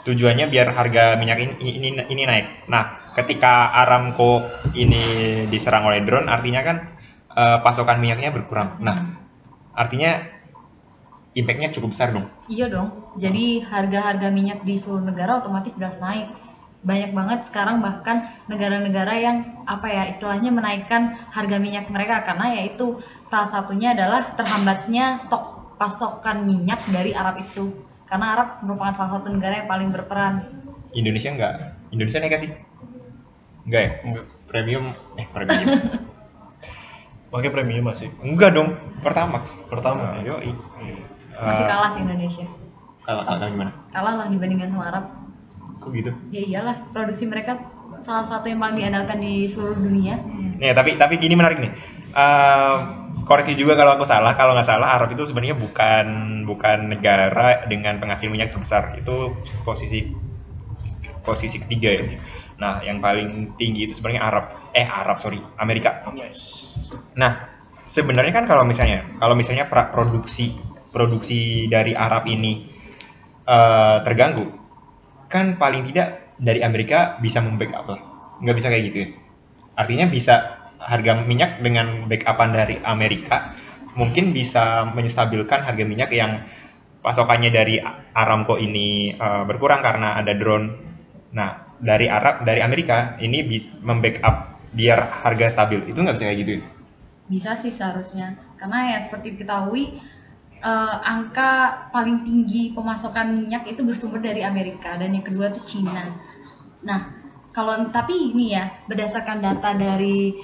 Tujuannya 0.09 0.49
biar 0.49 0.73
harga 0.73 1.21
minyak 1.21 1.39
ini, 1.61 1.77
ini, 1.77 1.89
ini 2.09 2.23
naik. 2.25 2.65
Nah, 2.73 3.13
ketika 3.13 3.69
Aramco 3.85 4.41
ini 4.73 5.45
diserang 5.53 5.85
oleh 5.85 6.01
drone, 6.01 6.33
artinya 6.33 6.65
kan 6.65 6.77
uh, 7.37 7.61
pasokan 7.61 8.01
minyaknya 8.01 8.33
berkurang. 8.33 8.81
Nah, 8.81 9.21
artinya 9.77 10.25
impactnya 11.37 11.69
cukup 11.77 11.93
besar 11.93 12.17
dong. 12.17 12.33
Iya 12.49 12.73
dong. 12.73 13.13
Jadi 13.21 13.61
harga-harga 13.61 14.33
minyak 14.33 14.65
di 14.65 14.81
seluruh 14.81 15.05
negara 15.05 15.45
otomatis 15.45 15.77
gas 15.77 16.01
naik 16.01 16.33
banyak 16.81 17.13
banget 17.13 17.45
sekarang 17.45 17.85
bahkan 17.85 18.33
negara-negara 18.49 19.13
yang 19.21 19.37
apa 19.69 19.85
ya 19.85 20.03
istilahnya 20.09 20.49
menaikkan 20.49 21.13
harga 21.29 21.61
minyak 21.61 21.93
mereka 21.93 22.25
karena 22.25 22.57
yaitu 22.57 23.05
salah 23.31 23.49
satunya 23.49 23.95
adalah 23.95 24.35
terhambatnya 24.35 25.23
stok 25.23 25.79
pasokan 25.79 26.45
minyak 26.45 26.83
dari 26.91 27.15
Arab 27.15 27.41
itu 27.41 27.73
karena 28.11 28.35
Arab 28.37 28.49
merupakan 28.67 28.99
salah 28.99 29.11
satu 29.17 29.31
negara 29.31 29.63
yang 29.63 29.69
paling 29.71 29.89
berperan. 29.95 30.35
Indonesia 30.91 31.31
enggak? 31.31 31.55
Indonesia 31.95 32.19
naik 32.19 32.37
sih? 32.43 32.51
Enggak 33.65 33.81
ya? 33.81 33.91
Enggak. 34.03 34.25
Premium 34.51 34.85
eh 35.15 35.27
premium. 35.31 35.67
Pakai 37.33 37.51
premium 37.55 37.87
masih? 37.87 38.11
Enggak 38.19 38.59
dong, 38.59 38.75
Pertamax. 39.07 39.63
Pertama. 39.71 40.19
Uh, 40.19 40.27
yoi. 40.27 40.51
Masih 41.39 41.65
kalah 41.71 41.95
sih 41.95 42.03
Indonesia. 42.03 42.47
Kalah, 43.07 43.23
kalah 43.31 43.49
gimana? 43.55 43.73
Kalah 43.95 44.15
lah 44.19 44.27
dibandingkan 44.27 44.75
sama 44.75 44.85
Arab. 44.91 45.05
Kok 45.79 45.91
gitu? 45.95 46.11
Ya 46.35 46.43
iyalah, 46.43 46.77
produksi 46.91 47.31
mereka 47.31 47.63
salah 48.03 48.27
satu 48.27 48.51
yang 48.51 48.59
paling 48.59 48.83
diandalkan 48.83 49.23
di 49.23 49.47
seluruh 49.47 49.79
dunia. 49.79 50.19
Nih, 50.59 50.75
tapi 50.75 50.99
tapi 50.99 51.15
gini 51.23 51.39
menarik 51.39 51.63
nih. 51.63 51.73
Uh, 52.11 53.00
koreksi 53.31 53.55
juga 53.55 53.79
kalau 53.79 53.95
aku 53.95 54.03
salah. 54.03 54.35
Kalau 54.35 54.59
nggak 54.59 54.67
salah, 54.67 54.99
Arab 54.99 55.15
itu 55.15 55.23
sebenarnya 55.23 55.55
bukan 55.55 56.07
bukan 56.43 56.91
negara 56.91 57.63
dengan 57.71 58.03
penghasil 58.03 58.27
minyak 58.27 58.51
terbesar. 58.51 58.99
Itu 58.99 59.39
posisi 59.63 60.11
posisi 61.23 61.63
ketiga 61.63 61.95
ya. 61.95 62.03
Nah, 62.59 62.83
yang 62.83 62.99
paling 62.99 63.55
tinggi 63.55 63.87
itu 63.87 63.95
sebenarnya 63.95 64.27
Arab. 64.27 64.45
Eh, 64.75 64.83
Arab 64.83 65.23
sorry, 65.23 65.39
Amerika. 65.63 66.03
Nah, 67.15 67.33
sebenarnya 67.87 68.35
kan 68.35 68.51
kalau 68.51 68.67
misalnya 68.67 69.07
kalau 69.23 69.39
misalnya 69.39 69.71
produksi 69.71 70.59
produksi 70.91 71.71
dari 71.71 71.95
Arab 71.95 72.27
ini 72.27 72.67
uh, 73.47 74.03
terganggu, 74.03 74.51
kan 75.31 75.55
paling 75.55 75.87
tidak 75.87 76.35
dari 76.35 76.67
Amerika 76.67 77.17
bisa 77.23 77.39
membackup 77.39 77.87
lah 77.87 78.11
nggak 78.41 78.57
bisa 78.57 78.69
kayak 78.73 78.85
gitu 78.91 78.99
ya 79.05 79.09
artinya 79.77 80.07
bisa 80.09 80.60
harga 80.81 81.23
minyak 81.29 81.61
dengan 81.61 82.09
backupan 82.09 82.57
dari 82.57 82.81
Amerika 82.83 83.53
mungkin 83.95 84.33
bisa 84.33 84.89
menstabilkan 84.97 85.67
harga 85.67 85.85
minyak 85.85 86.11
yang 86.15 86.41
pasokannya 87.05 87.51
dari 87.53 87.81
Aramco 88.17 88.57
ini 88.57 89.15
uh, 89.17 89.45
berkurang 89.45 89.85
karena 89.85 90.17
ada 90.17 90.33
drone 90.37 90.77
nah 91.31 91.77
dari 91.81 92.11
Arab 92.11 92.43
dari 92.45 92.61
Amerika 92.61 93.17
ini 93.21 93.45
bisa 93.45 93.71
membackup 93.81 94.61
biar 94.73 95.25
harga 95.25 95.53
stabil 95.53 95.83
itu 95.91 95.99
nggak 95.99 96.17
bisa 96.17 96.27
kayak 96.27 96.41
gitu 96.45 96.53
ya? 96.59 96.63
bisa 97.31 97.51
sih 97.59 97.73
seharusnya 97.73 98.35
karena 98.59 98.97
ya 98.97 98.99
seperti 99.07 99.39
diketahui 99.39 100.03
uh, 100.65 100.97
angka 101.05 101.87
paling 101.91 102.25
tinggi 102.25 102.73
pemasokan 102.77 103.35
minyak 103.37 103.67
itu 103.69 103.81
bersumber 103.83 104.21
dari 104.21 104.45
Amerika 104.45 104.97
dan 104.97 105.17
yang 105.17 105.25
kedua 105.25 105.53
itu 105.53 105.61
Cina. 105.67 106.13
Nah, 106.85 107.13
kalau 107.53 107.89
tapi 107.91 108.33
ini 108.33 108.55
ya 108.57 108.71
berdasarkan 108.87 109.43
data 109.43 109.77
dari 109.77 110.37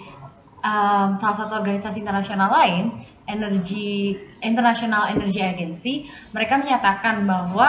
um, 0.67 1.09
salah 1.23 1.37
satu 1.39 1.63
organisasi 1.63 2.03
internasional 2.03 2.51
lain, 2.51 3.07
Energy 3.31 4.19
International 4.43 5.07
Energy 5.11 5.39
Agency, 5.39 6.11
mereka 6.35 6.59
menyatakan 6.59 7.23
bahwa 7.27 7.69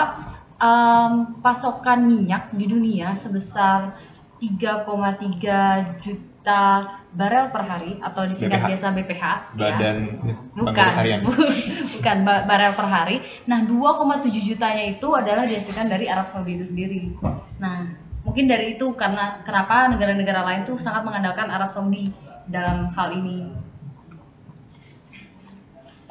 um, 0.57 1.37
pasokan 1.45 2.09
minyak 2.09 2.49
di 2.53 2.65
dunia 2.65 3.13
sebesar 3.13 3.93
3,3 4.37 6.05
juta 6.05 6.65
barel 7.17 7.49
per 7.49 7.63
hari 7.65 7.97
atau 7.97 8.29
disingkat 8.29 8.61
BPH. 8.61 8.69
biasa 8.69 8.85
BPH 8.93 9.23
ya. 9.57 9.57
badan 9.57 9.97
ya. 10.21 10.35
bukan 10.61 10.89
bukan 11.97 12.17
barel 12.23 12.73
per 12.77 12.87
hari 12.87 13.17
nah 13.49 13.65
2,7 13.65 14.29
jutanya 14.29 14.85
itu 14.85 15.07
adalah 15.17 15.49
dihasilkan 15.49 15.89
dari 15.89 16.05
Arab 16.05 16.29
Saudi 16.29 16.61
itu 16.61 16.69
sendiri 16.69 17.17
nah 17.57 17.97
mungkin 18.21 18.45
dari 18.45 18.77
itu 18.77 18.93
karena 18.93 19.41
kenapa 19.41 19.89
negara-negara 19.89 20.45
lain 20.45 20.61
tuh 20.69 20.77
sangat 20.77 21.01
mengandalkan 21.01 21.49
Arab 21.49 21.73
Saudi 21.73 22.13
dalam 22.47 22.91
hal 22.91 23.09
ini 23.15 23.51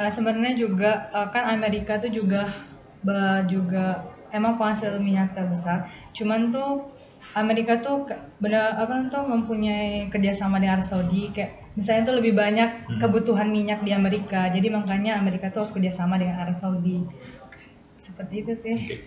uh, 0.01 0.11
sebenarnya 0.11 0.55
juga 0.57 1.11
uh, 1.13 1.29
kan 1.33 1.57
Amerika 1.57 2.01
tuh 2.01 2.13
juga 2.13 2.53
juga 3.47 4.03
emang 4.35 4.59
penghasil 4.59 4.99
minyak 4.99 5.39
terbesar 5.39 5.87
cuman 6.11 6.51
tuh 6.51 6.91
Amerika 7.39 7.79
tuh 7.79 8.09
benar 8.43 8.75
apa 8.83 9.07
tuh 9.13 9.23
mempunyai 9.23 10.11
kerjasama 10.11 10.59
dengan 10.59 10.83
Arab 10.83 10.89
Saudi 10.91 11.31
kayak 11.31 11.55
misalnya 11.79 12.11
tuh 12.11 12.17
lebih 12.19 12.35
banyak 12.35 12.71
hmm. 12.89 12.99
kebutuhan 12.99 13.47
minyak 13.55 13.87
di 13.87 13.95
Amerika 13.95 14.51
jadi 14.51 14.75
makanya 14.75 15.23
Amerika 15.23 15.55
tuh 15.55 15.63
harus 15.63 15.71
kerjasama 15.71 16.19
dengan 16.19 16.43
Arab 16.43 16.59
Saudi 16.59 17.07
seperti 18.07 18.35
itu 18.47 18.53
sih. 18.63 18.77
Okay. 18.87 18.99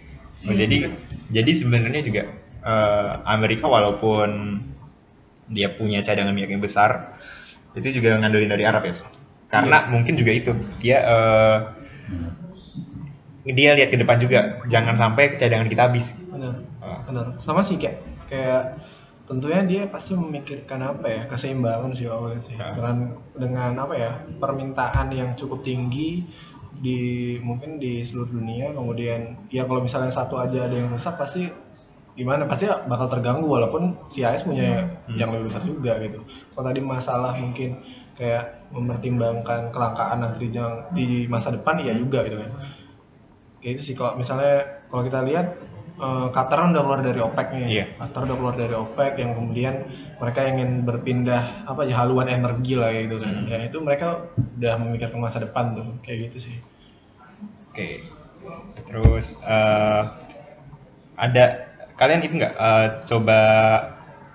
Oh, 0.47 0.55
jadi 0.55 0.91
jadi 1.31 1.51
sebenarnya 1.51 2.01
juga 2.03 2.23
uh, 2.63 3.23
Amerika 3.27 3.67
walaupun 3.67 4.61
dia 5.51 5.71
punya 5.75 5.99
cadangan 6.05 6.31
minyak 6.31 6.55
yang 6.55 6.63
besar 6.63 7.18
itu 7.77 8.01
juga 8.01 8.17
ngandelin 8.17 8.49
dari 8.49 8.65
Arab 8.65 8.85
ya 8.87 8.95
karena 9.49 9.77
iya. 9.83 9.89
mungkin 9.89 10.13
juga 10.15 10.31
itu. 10.31 10.51
Dia 10.79 10.97
uh, 11.09 11.57
dia 13.49 13.73
lihat 13.73 13.89
ke 13.89 13.97
depan 13.97 14.21
juga. 14.21 14.61
Jangan 14.69 14.95
sampai 14.95 15.35
cadangan 15.35 15.67
kita 15.67 15.89
habis. 15.89 16.13
Benar. 16.29 16.61
Uh. 16.79 17.01
benar. 17.09 17.25
Sama 17.41 17.65
sih 17.65 17.81
kayak 17.81 17.97
kayak 18.29 18.77
tentunya 19.25 19.61
dia 19.65 19.81
pasti 19.89 20.17
memikirkan 20.17 20.81
apa 20.85 21.05
ya 21.05 21.21
keseimbangan 21.29 21.91
sih 21.97 22.05
awalnya 22.05 22.41
sih. 22.41 22.55
Ya. 22.57 22.77
dengan 22.77 23.17
dengan 23.33 23.73
apa 23.77 23.93
ya 23.97 24.11
permintaan 24.37 25.13
yang 25.13 25.33
cukup 25.33 25.65
tinggi 25.65 26.29
di 26.79 27.35
mungkin 27.41 27.81
di 27.81 28.05
seluruh 28.05 28.29
dunia. 28.29 28.69
Kemudian 28.77 29.49
ya 29.49 29.65
kalau 29.65 29.81
misalnya 29.81 30.13
satu 30.13 30.37
aja 30.37 30.69
ada 30.69 30.77
yang 30.77 30.93
rusak 30.93 31.17
pasti 31.17 31.49
gimana 32.19 32.43
pasti 32.51 32.67
bakal 32.67 33.07
terganggu 33.07 33.47
walaupun 33.47 33.95
si 34.11 34.27
AS 34.27 34.43
punya 34.43 34.91
hmm. 35.07 35.15
yang 35.15 35.31
lebih 35.31 35.47
besar 35.47 35.63
juga 35.63 35.95
gitu 36.03 36.19
kalau 36.51 36.67
tadi 36.67 36.83
masalah 36.83 37.31
mungkin 37.39 37.79
kayak 38.19 38.67
mempertimbangkan 38.75 39.71
kelangkaan 39.71 40.19
nanti 40.19 40.51
di 40.91 41.07
masa 41.31 41.55
depan 41.55 41.79
ya 41.79 41.95
juga 41.95 42.27
gitu 42.27 42.43
kan 42.43 42.51
kayak 43.63 43.79
itu 43.79 43.81
sih 43.91 43.95
kalau 43.95 44.19
misalnya 44.19 44.83
kalau 44.91 45.07
kita 45.07 45.23
lihat 45.23 45.47
uh, 45.99 46.27
Qatar 46.31 46.71
udah 46.71 46.83
keluar 46.83 47.01
dari 47.03 47.19
OPEC 47.19 47.47
nih. 47.53 47.63
Yeah. 47.67 47.87
Qatar 47.99 48.25
udah 48.25 48.37
keluar 48.39 48.55
dari 48.55 48.73
OPEC 48.73 49.13
yang 49.19 49.31
kemudian 49.35 49.75
mereka 50.19 50.39
ingin 50.47 50.83
berpindah 50.87 51.67
apa 51.67 51.85
ya 51.85 51.95
haluan 51.99 52.31
energi 52.31 52.79
lah 52.79 52.89
gitu 52.95 53.19
kan. 53.19 53.45
Hmm. 53.45 53.51
Ya 53.51 53.57
itu 53.67 53.77
mereka 53.83 54.31
udah 54.57 54.73
memikirkan 54.79 55.19
masa 55.19 55.43
depan 55.43 55.75
tuh 55.75 55.87
kayak 56.01 56.31
gitu 56.31 56.49
sih. 56.49 56.55
Oke. 57.69 57.75
Okay. 57.75 57.93
Terus 58.87 59.37
uh, 59.43 60.15
ada 61.19 61.68
kalian 61.99 62.23
itu 62.23 62.39
nggak 62.39 62.55
uh, 62.55 62.87
coba 63.03 63.39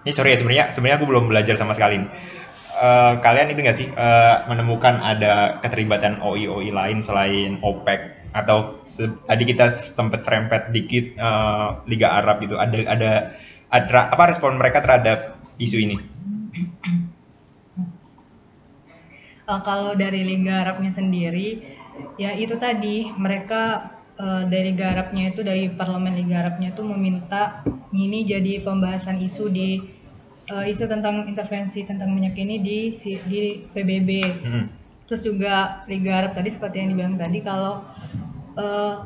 ini 0.04 0.12
sorry 0.12 0.36
ya 0.36 0.38
sebenarnya 0.38 0.64
sebenarnya 0.70 0.96
aku 1.00 1.08
belum 1.08 1.24
belajar 1.32 1.56
sama 1.56 1.72
sekali. 1.72 2.04
Uh, 2.74 3.22
kalian 3.24 3.54
itu 3.54 3.64
nggak 3.64 3.78
sih 3.78 3.88
uh, 3.94 4.44
menemukan 4.50 5.00
ada 5.00 5.62
keterlibatan 5.64 6.20
OI 6.20 6.44
OI 6.50 6.70
lain 6.74 7.00
selain 7.00 7.62
OPEC 7.64 8.28
atau 8.34 8.82
tadi 9.30 9.42
kita 9.46 9.70
sempat 9.70 10.26
serempet 10.26 10.74
dikit 10.74 11.14
uh, 11.22 11.86
Liga 11.86 12.18
Arab 12.18 12.42
gitu 12.42 12.58
ada 12.58 12.74
ada 12.90 13.12
ada 13.70 14.10
apa 14.10 14.34
respon 14.34 14.58
mereka 14.58 14.82
terhadap 14.82 15.38
isu 15.62 15.78
ini? 15.78 15.96
Uh, 19.46 19.60
kalau 19.62 19.94
dari 19.94 20.26
Liga 20.26 20.66
Arabnya 20.66 20.90
sendiri 20.90 21.62
ya 22.18 22.34
itu 22.34 22.58
tadi 22.58 23.06
mereka 23.14 23.93
uh, 24.18 24.42
dari 24.46 24.74
Liga 24.74 24.94
Arabnya 24.94 25.34
itu 25.34 25.40
dari 25.42 25.70
Parlemen 25.70 26.14
Liga 26.14 26.46
Arabnya 26.46 26.74
itu 26.74 26.82
meminta 26.82 27.62
ini 27.94 28.26
jadi 28.26 28.62
pembahasan 28.62 29.22
isu 29.22 29.50
di 29.50 29.82
uh, 30.50 30.64
isu 30.66 30.86
tentang 30.90 31.26
intervensi 31.26 31.86
tentang 31.86 32.12
minyak 32.12 32.36
ini 32.38 32.60
di 32.60 32.78
di 33.26 33.64
PBB. 33.70 34.10
Hmm. 34.42 34.66
Terus 35.04 35.20
juga 35.20 35.84
Liga 35.84 36.24
Arab 36.24 36.32
tadi 36.32 36.48
seperti 36.48 36.80
yang 36.80 36.96
dibilang 36.96 37.16
tadi 37.20 37.38
kalau 37.44 37.84
uh, 38.56 39.04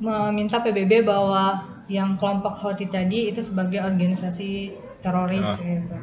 meminta 0.00 0.62
PBB 0.62 1.02
bahwa 1.02 1.66
yang 1.90 2.14
kelompok 2.22 2.54
Houthi 2.54 2.86
tadi 2.86 3.26
itu 3.26 3.42
sebagai 3.42 3.82
organisasi 3.82 4.70
teroris 5.02 5.44
oh. 5.44 5.58
gitu. 5.58 5.96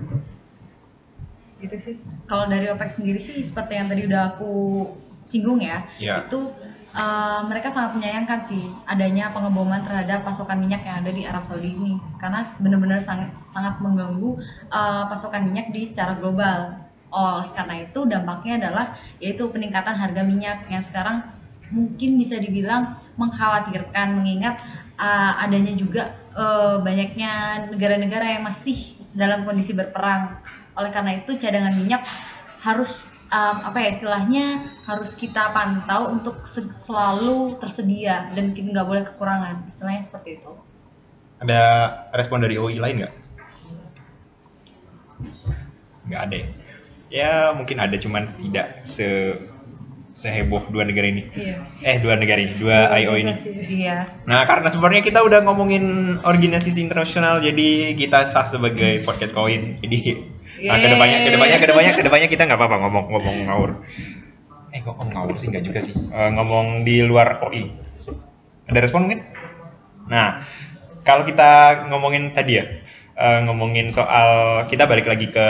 Itu 1.64 1.76
sih. 1.80 1.96
Kalau 2.28 2.52
dari 2.52 2.68
OPEC 2.68 3.00
sendiri 3.00 3.24
sih 3.24 3.40
seperti 3.40 3.80
yang 3.80 3.88
tadi 3.88 4.04
udah 4.06 4.36
aku 4.36 4.84
singgung 5.24 5.64
ya, 5.64 5.88
yeah. 6.00 6.24
itu 6.24 6.52
uh, 6.98 7.46
mereka 7.46 7.70
sangat 7.70 7.96
menyayangkan 7.96 8.50
sih 8.50 8.74
adanya 8.90 9.30
pengeboman 9.32 9.86
terhadap 9.86 10.26
pasokan 10.26 10.58
minyak 10.58 10.82
yang 10.84 11.06
ada 11.06 11.12
di 11.14 11.24
Arab 11.24 11.46
Saudi 11.46 11.78
ini 11.78 12.02
karena 12.18 12.44
benar-benar 12.58 13.00
sangat 13.06 13.38
sangat 13.54 13.78
mengganggu 13.80 14.42
uh, 14.74 15.06
pasokan 15.08 15.48
minyak 15.48 15.70
di 15.70 15.86
secara 15.86 16.18
global. 16.18 16.84
Oh, 17.08 17.40
karena 17.56 17.88
itu 17.88 18.04
dampaknya 18.04 18.68
adalah 18.68 19.00
yaitu 19.24 19.48
peningkatan 19.48 19.96
harga 19.96 20.28
minyak 20.28 20.68
yang 20.68 20.84
sekarang 20.84 21.24
mungkin 21.72 22.20
bisa 22.20 22.36
dibilang 22.36 23.00
mengkhawatirkan 23.16 24.20
mengingat 24.20 24.60
uh, 25.00 25.40
adanya 25.40 25.72
juga 25.80 26.20
uh, 26.36 26.84
banyaknya 26.84 27.64
negara-negara 27.72 28.36
yang 28.36 28.44
masih 28.44 29.00
dalam 29.16 29.48
kondisi 29.48 29.72
berperang. 29.72 30.36
Oleh 30.76 30.92
karena 30.92 31.24
itu 31.24 31.40
cadangan 31.40 31.74
minyak 31.80 32.04
harus 32.60 33.08
um, 33.32 33.58
apa 33.64 33.78
ya 33.80 33.90
istilahnya 34.00 34.46
harus 34.88 35.12
kita 35.14 35.52
pantau 35.52 36.12
untuk 36.12 36.48
selalu 36.84 37.60
tersedia 37.60 38.32
dan 38.34 38.56
kita 38.56 38.72
nggak 38.72 38.88
boleh 38.88 39.04
kekurangan. 39.14 39.68
Istilahnya 39.76 40.02
seperti 40.04 40.30
itu. 40.40 40.52
Ada 41.44 41.62
respon 42.16 42.42
dari 42.42 42.58
OI 42.58 42.80
lain 42.82 43.06
nggak? 43.06 43.14
Nggak 46.08 46.22
ada. 46.24 46.36
Ya? 46.36 46.48
ya 47.08 47.32
mungkin 47.56 47.78
ada 47.80 47.96
cuman 47.96 48.36
tidak 48.40 48.84
se 48.84 49.40
seheboh 50.18 50.66
dua 50.74 50.82
negara 50.82 51.14
ini. 51.14 51.30
Iya. 51.38 51.62
Eh 51.86 52.02
dua 52.02 52.18
negara 52.18 52.42
ini, 52.42 52.58
dua 52.58 52.90
IO 52.98 53.14
ini. 53.22 53.34
Iya. 53.86 54.26
Nah 54.26 54.50
karena 54.50 54.74
sebenarnya 54.74 55.06
kita 55.06 55.22
udah 55.22 55.46
ngomongin 55.46 56.18
organisasi 56.26 56.82
internasional, 56.82 57.38
jadi 57.38 57.94
kita 57.94 58.26
sah 58.26 58.50
sebagai 58.50 59.06
podcast 59.06 59.38
koin. 59.38 59.78
Jadi 59.86 60.26
nah, 60.66 60.78
ke 60.82 60.88
depannya, 60.90 61.18
ke 61.22 61.30
depannya, 61.30 61.58
ke 61.58 61.68
depannya, 61.68 61.92
ke 61.94 62.04
depannya 62.04 62.28
kita 62.30 62.44
nggak 62.50 62.60
apa-apa 62.60 62.78
ngomong-ngomong 62.88 63.36
ngawur. 63.46 63.72
Eh 64.74 64.80
kok 64.82 64.96
ngomong 64.98 65.14
ngawur 65.14 65.36
sih 65.38 65.48
nggak 65.54 65.66
juga 65.66 65.80
sih. 65.86 65.94
Uh, 65.94 66.30
ngomong 66.34 66.88
di 66.88 67.06
luar 67.06 67.44
OI. 67.46 67.70
Ada 68.68 68.80
respon 68.84 69.08
mungkin? 69.08 69.22
Nah 70.10 70.44
kalau 71.08 71.24
kita 71.24 71.84
ngomongin 71.88 72.36
tadi 72.36 72.60
ya, 72.60 72.66
uh, 73.16 73.40
ngomongin 73.48 73.94
soal 73.94 74.64
kita 74.68 74.90
balik 74.90 75.08
lagi 75.08 75.30
ke 75.32 75.48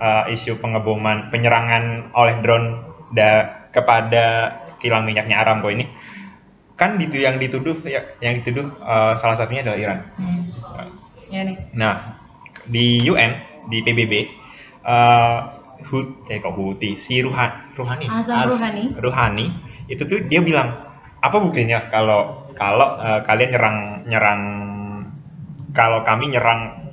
uh, 0.00 0.24
isu 0.32 0.56
pengeboman, 0.62 1.28
penyerangan 1.28 2.14
oleh 2.16 2.38
drone 2.40 2.68
da 3.12 3.62
kepada 3.70 4.56
kilang 4.80 5.04
minyaknya 5.04 5.40
Aramco 5.40 5.68
ini 5.72 5.88
kan 6.76 7.00
itu 7.00 7.16
yang 7.24 7.40
dituduh 7.40 7.80
ya, 7.88 8.04
yang 8.20 8.36
dituduh 8.40 8.68
uh, 8.84 9.16
salah 9.16 9.36
satunya 9.36 9.64
adalah 9.64 9.80
Iran. 9.80 9.98
Hmm. 10.20 10.42
Ya 11.32 11.40
nih. 11.42 11.56
Nah 11.72 12.20
di 12.68 13.00
UN 13.08 13.32
di 13.66 13.82
PBB 13.82 14.12
uh, 14.86 15.38
Hut, 15.86 16.24
eh 16.32 16.40
kok 16.40 16.56
Huti? 16.56 16.96
Si 16.96 17.20
Ruhan, 17.20 17.76
Ruhani. 17.76 18.06
Hasan 18.08 18.48
Ruhani. 18.48 18.84
Ruhani. 18.96 19.46
Itu 19.92 20.08
tuh 20.08 20.24
dia 20.24 20.40
bilang 20.40 20.72
apa 21.20 21.36
buktinya 21.36 21.92
kalau 21.92 22.48
kalau 22.56 22.96
uh, 22.96 23.20
kalian 23.28 23.50
nyerang 23.52 23.78
nyerang 24.08 24.42
kalau 25.76 26.00
kami 26.02 26.32
nyerang 26.32 26.90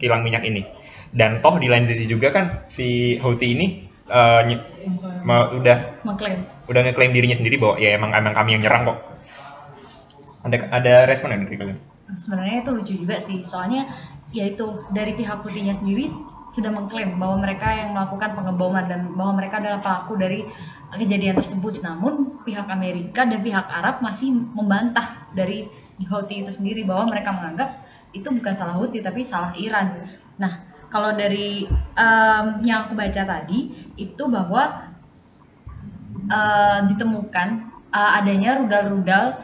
kilang 0.00 0.24
minyak 0.24 0.48
ini? 0.48 0.64
Dan 1.12 1.44
toh 1.44 1.60
di 1.60 1.68
lain 1.68 1.84
sisi 1.84 2.08
juga 2.08 2.32
kan 2.32 2.64
si 2.72 3.20
Houthi 3.20 3.52
ini 3.52 3.66
uh, 4.08 4.40
udah 5.52 6.00
mengklaim. 6.08 6.40
udah 6.72 6.80
ngeklaim 6.88 7.12
dirinya 7.12 7.36
sendiri 7.36 7.60
bahwa 7.60 7.76
ya 7.76 8.00
emang 8.00 8.16
emang 8.16 8.32
kami 8.32 8.56
yang 8.56 8.64
nyerang 8.64 8.88
kok. 8.88 8.98
Ada 10.48 10.56
ada 10.72 10.92
respon 11.04 11.36
dari 11.36 11.54
kalian 11.60 11.91
sebenarnya 12.16 12.66
itu 12.66 12.70
lucu 12.74 12.92
juga 13.06 13.16
sih. 13.22 13.42
Soalnya 13.46 13.88
yaitu 14.32 14.64
dari 14.96 15.12
pihak 15.12 15.44
putihnya 15.44 15.76
sendiri 15.76 16.08
sudah 16.52 16.68
mengklaim 16.68 17.16
bahwa 17.16 17.40
mereka 17.40 17.68
yang 17.72 17.96
melakukan 17.96 18.36
pengeboman 18.36 18.84
dan 18.84 19.00
bahwa 19.16 19.40
mereka 19.40 19.60
adalah 19.60 19.80
pelaku 19.80 20.20
dari 20.20 20.40
kejadian 20.92 21.40
tersebut. 21.40 21.80
Namun 21.80 22.44
pihak 22.44 22.68
Amerika 22.68 23.24
dan 23.24 23.40
pihak 23.40 23.64
Arab 23.68 24.04
masih 24.04 24.32
membantah 24.32 25.28
dari 25.32 25.68
Houthi 26.02 26.42
itu 26.42 26.52
sendiri 26.52 26.82
bahwa 26.82 27.08
mereka 27.14 27.30
menganggap 27.30 27.70
itu 28.12 28.28
bukan 28.28 28.52
salah 28.52 28.76
Houthi 28.76 29.00
tapi 29.00 29.24
salah 29.24 29.56
Iran. 29.56 30.12
Nah 30.36 30.72
kalau 30.92 31.16
dari 31.16 31.64
um, 31.96 32.60
yang 32.68 32.88
aku 32.88 32.92
baca 32.92 33.22
tadi 33.24 33.88
itu 33.96 34.22
bahwa 34.28 34.92
uh, 36.28 36.78
ditemukan 36.92 37.48
uh, 37.88 38.10
adanya 38.20 38.60
rudal-rudal 38.60 39.40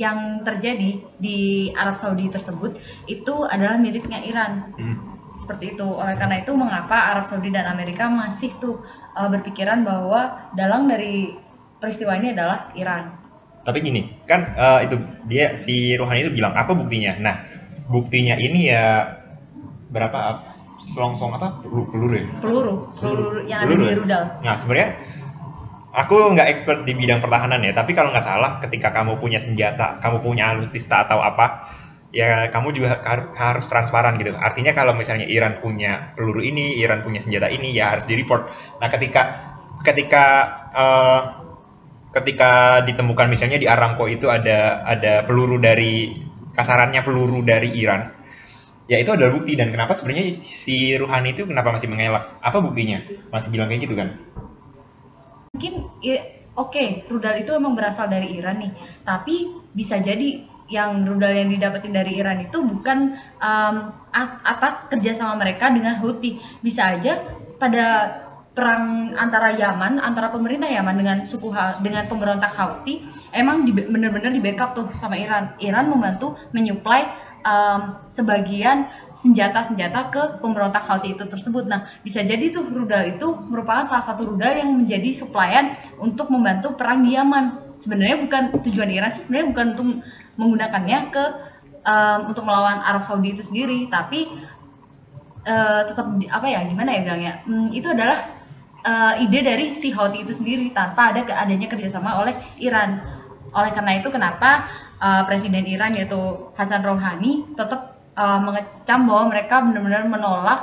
yang 0.00 0.40
terjadi 0.42 1.04
di 1.20 1.70
Arab 1.76 2.00
Saudi 2.00 2.32
tersebut 2.32 2.80
itu 3.08 3.34
adalah 3.44 3.76
miliknya 3.76 4.24
Iran. 4.24 4.72
Hmm. 4.76 4.96
Seperti 5.42 5.76
itu. 5.76 5.84
Oleh 5.84 6.14
karena 6.16 6.40
itu 6.40 6.52
mengapa 6.54 7.12
Arab 7.12 7.26
Saudi 7.26 7.50
dan 7.50 7.68
Amerika 7.68 8.06
masih 8.08 8.54
tuh 8.62 8.80
uh, 9.18 9.28
berpikiran 9.28 9.82
bahwa 9.82 10.52
dalang 10.56 10.88
dari 10.88 11.36
peristiwa 11.82 12.16
ini 12.16 12.32
adalah 12.32 12.70
Iran. 12.78 13.20
Tapi 13.62 13.78
gini, 13.78 14.10
kan 14.26 14.54
uh, 14.58 14.80
itu 14.82 14.98
dia 15.30 15.54
si 15.54 15.94
Rohani 15.94 16.26
itu 16.26 16.32
bilang 16.34 16.54
apa 16.54 16.74
buktinya? 16.74 17.14
Nah, 17.18 17.36
buktinya 17.90 18.34
ini 18.38 18.70
ya 18.70 19.18
berapa 19.92 20.52
selongsong 20.82 21.36
apa 21.36 21.62
peluru 21.62 21.84
peluru 21.92 22.14
ya 22.16 22.26
peluru 22.42 22.74
peluru 22.98 23.40
yang 23.46 23.68
peluru, 23.68 23.76
ada 23.78 23.86
di 23.86 23.86
ya? 23.86 23.98
rudal 24.02 24.22
nah 24.42 24.54
sebenarnya 24.58 24.90
aku 25.92 26.32
nggak 26.32 26.48
expert 26.48 26.88
di 26.88 26.96
bidang 26.96 27.20
pertahanan 27.20 27.60
ya 27.60 27.76
tapi 27.76 27.92
kalau 27.92 28.08
nggak 28.10 28.24
salah 28.24 28.56
ketika 28.64 28.90
kamu 28.96 29.20
punya 29.20 29.36
senjata 29.36 30.00
kamu 30.00 30.24
punya 30.24 30.48
alutsista 30.56 31.04
atau 31.04 31.20
apa 31.20 31.68
ya 32.12 32.48
kamu 32.52 32.76
juga 32.76 33.00
harus 33.40 33.64
transparan 33.68 34.20
gitu. 34.20 34.36
Artinya 34.36 34.76
kalau 34.76 34.92
misalnya 34.92 35.24
Iran 35.24 35.64
punya 35.64 36.12
peluru 36.12 36.44
ini 36.44 36.76
Iran 36.80 37.00
punya 37.00 37.24
senjata 37.24 37.48
ini 37.48 37.72
ya 37.72 37.96
harus 37.96 38.04
di 38.04 38.16
report 38.16 38.52
nah 38.80 38.88
ketika 38.92 39.22
ketika 39.84 40.24
uh, 40.72 41.20
ketika 42.12 42.84
ditemukan 42.84 43.32
misalnya 43.32 43.56
di 43.56 43.68
Aramco 43.68 44.04
itu 44.08 44.28
ada 44.28 44.84
ada 44.84 45.24
peluru 45.24 45.56
dari 45.56 46.12
kasarannya 46.52 47.00
peluru 47.00 47.40
dari 47.40 47.72
Iran 47.80 48.12
ya 48.88 48.96
itu 49.00 49.12
adalah 49.12 49.32
bukti. 49.32 49.56
Dan 49.56 49.72
kenapa 49.72 49.96
sebenarnya 49.96 50.40
si 50.44 50.96
Ruhani 50.96 51.32
itu 51.36 51.48
kenapa 51.48 51.72
masih 51.72 51.88
mengelak? 51.88 52.40
Apa 52.44 52.60
buktinya? 52.60 53.00
Masih 53.32 53.48
bilang 53.48 53.72
kayak 53.72 53.88
gitu 53.88 53.96
kan 53.96 54.32
mungkin 55.52 55.84
ya, 56.00 56.16
oke 56.56 56.72
okay, 56.72 57.04
rudal 57.12 57.36
itu 57.36 57.52
emang 57.52 57.76
berasal 57.76 58.08
dari 58.08 58.40
Iran 58.40 58.56
nih. 58.56 58.72
Tapi 59.04 59.52
bisa 59.76 60.00
jadi 60.00 60.48
yang 60.72 61.04
rudal 61.04 61.36
yang 61.36 61.52
didapetin 61.52 61.92
dari 61.92 62.16
Iran 62.16 62.40
itu 62.40 62.64
bukan 62.64 63.20
um, 63.36 63.76
atas 64.48 64.88
kerjasama 64.88 65.36
mereka 65.36 65.68
dengan 65.68 66.00
Houthi. 66.00 66.40
Bisa 66.64 66.96
aja 66.96 67.20
pada 67.60 68.16
perang 68.56 69.12
antara 69.12 69.52
Yaman 69.52 70.00
antara 70.00 70.32
pemerintah 70.32 70.72
Yaman 70.72 70.96
dengan 70.96 71.18
suku 71.20 71.52
dengan 71.84 72.08
pemberontak 72.08 72.52
Houthi 72.56 73.04
emang 73.36 73.68
di, 73.68 73.76
benar-benar 73.76 74.32
di 74.32 74.40
backup 74.40 74.72
tuh 74.72 74.88
sama 74.96 75.20
Iran. 75.20 75.52
Iran 75.60 75.92
membantu 75.92 76.32
menyuplai 76.56 77.31
um, 77.42 77.80
sebagian 78.08 78.88
senjata-senjata 79.22 80.10
ke 80.10 80.22
pemberontak 80.42 80.82
Houthi 80.82 81.14
itu 81.14 81.24
tersebut. 81.30 81.70
Nah, 81.70 81.86
bisa 82.02 82.26
jadi 82.26 82.50
tuh 82.50 82.66
rudal 82.66 83.14
itu 83.14 83.30
merupakan 83.46 83.86
salah 83.86 84.02
satu 84.02 84.34
rudal 84.34 84.58
yang 84.58 84.74
menjadi 84.74 85.14
suplaian 85.14 85.78
untuk 86.02 86.26
membantu 86.26 86.74
perang 86.74 87.06
di 87.06 87.14
Yaman. 87.14 87.78
Sebenarnya 87.78 88.18
bukan 88.26 88.42
tujuan 88.66 88.90
Iran 88.90 89.14
sih 89.14 89.22
sebenarnya 89.22 89.48
bukan 89.54 89.66
untuk 89.78 89.86
menggunakannya 90.38 90.98
ke 91.14 91.24
um, 91.86 92.20
untuk 92.34 92.42
melawan 92.42 92.82
Arab 92.82 93.06
Saudi 93.06 93.34
itu 93.38 93.46
sendiri, 93.46 93.86
tapi 93.86 94.26
uh, 95.46 95.86
tetap 95.86 96.06
apa 96.30 96.46
ya 96.50 96.66
gimana 96.66 96.90
ya 96.90 97.00
bilangnya? 97.06 97.34
Hmm, 97.46 97.70
itu 97.70 97.86
adalah 97.90 98.42
uh, 98.82 99.22
ide 99.22 99.38
dari 99.42 99.66
si 99.78 99.94
Houthi 99.94 100.26
itu 100.26 100.34
sendiri 100.34 100.74
tanpa 100.74 101.14
ada 101.14 101.22
adanya 101.26 101.70
kerjasama 101.70 102.18
oleh 102.22 102.34
Iran. 102.58 102.98
Oleh 103.54 103.70
karena 103.70 104.02
itu 104.02 104.08
kenapa 104.10 104.66
uh, 105.02 105.22
Presiden 105.26 105.66
Iran 105.66 105.92
yaitu 105.98 106.54
Hasan 106.54 106.86
Rouhani 106.86 107.50
tetap 107.58 107.98
uh, 108.14 108.38
mengecam 108.38 109.10
bahwa 109.10 109.24
mereka 109.34 109.66
benar-benar 109.66 110.06
menolak 110.06 110.60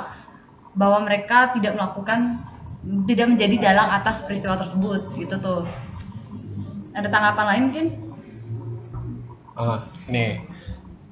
bahwa 0.72 1.04
mereka 1.04 1.52
tidak 1.52 1.76
melakukan 1.76 2.40
tidak 3.04 3.36
menjadi 3.36 3.56
dalang 3.60 3.90
atas 3.92 4.24
peristiwa 4.24 4.56
tersebut 4.56 5.12
gitu 5.20 5.36
tuh. 5.36 5.68
Ada 6.96 7.12
tanggapan 7.12 7.46
lain 7.46 7.62
mungkin? 7.68 7.86
Uh, 9.52 9.78
nih. 10.08 10.40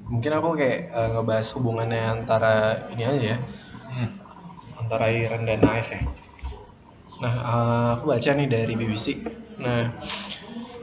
Mungkin 0.09 0.31
aku 0.33 0.57
kayak 0.57 0.89
uh, 0.89 1.09
ngebahas 1.13 1.47
hubungannya 1.53 2.01
antara 2.01 2.53
ini 2.97 3.03
aja 3.05 3.23
ya. 3.37 3.39
Hmm. 3.89 4.09
antara 4.77 5.09
Iran 5.09 5.45
dan 5.45 5.65
AS 5.65 5.93
ya. 5.93 6.01
Nah 7.19 7.33
uh, 7.45 7.87
aku 7.99 8.15
baca 8.15 8.29
nih 8.33 8.47
dari 8.49 8.73
BBC 8.73 9.21
nah 9.59 9.91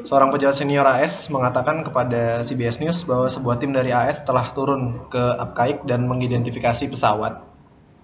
Seorang 0.07 0.31
pejabat 0.31 0.55
senior 0.55 0.87
AS 0.87 1.27
mengatakan 1.35 1.83
kepada 1.83 2.47
CBS 2.47 2.79
News 2.79 3.03
bahwa 3.03 3.27
sebuah 3.27 3.59
tim 3.59 3.75
dari 3.75 3.90
AS 3.90 4.23
telah 4.23 4.55
turun 4.55 5.11
ke 5.11 5.19
Apkaik 5.19 5.83
dan 5.83 6.07
mengidentifikasi 6.07 6.87
pesawat 6.87 7.42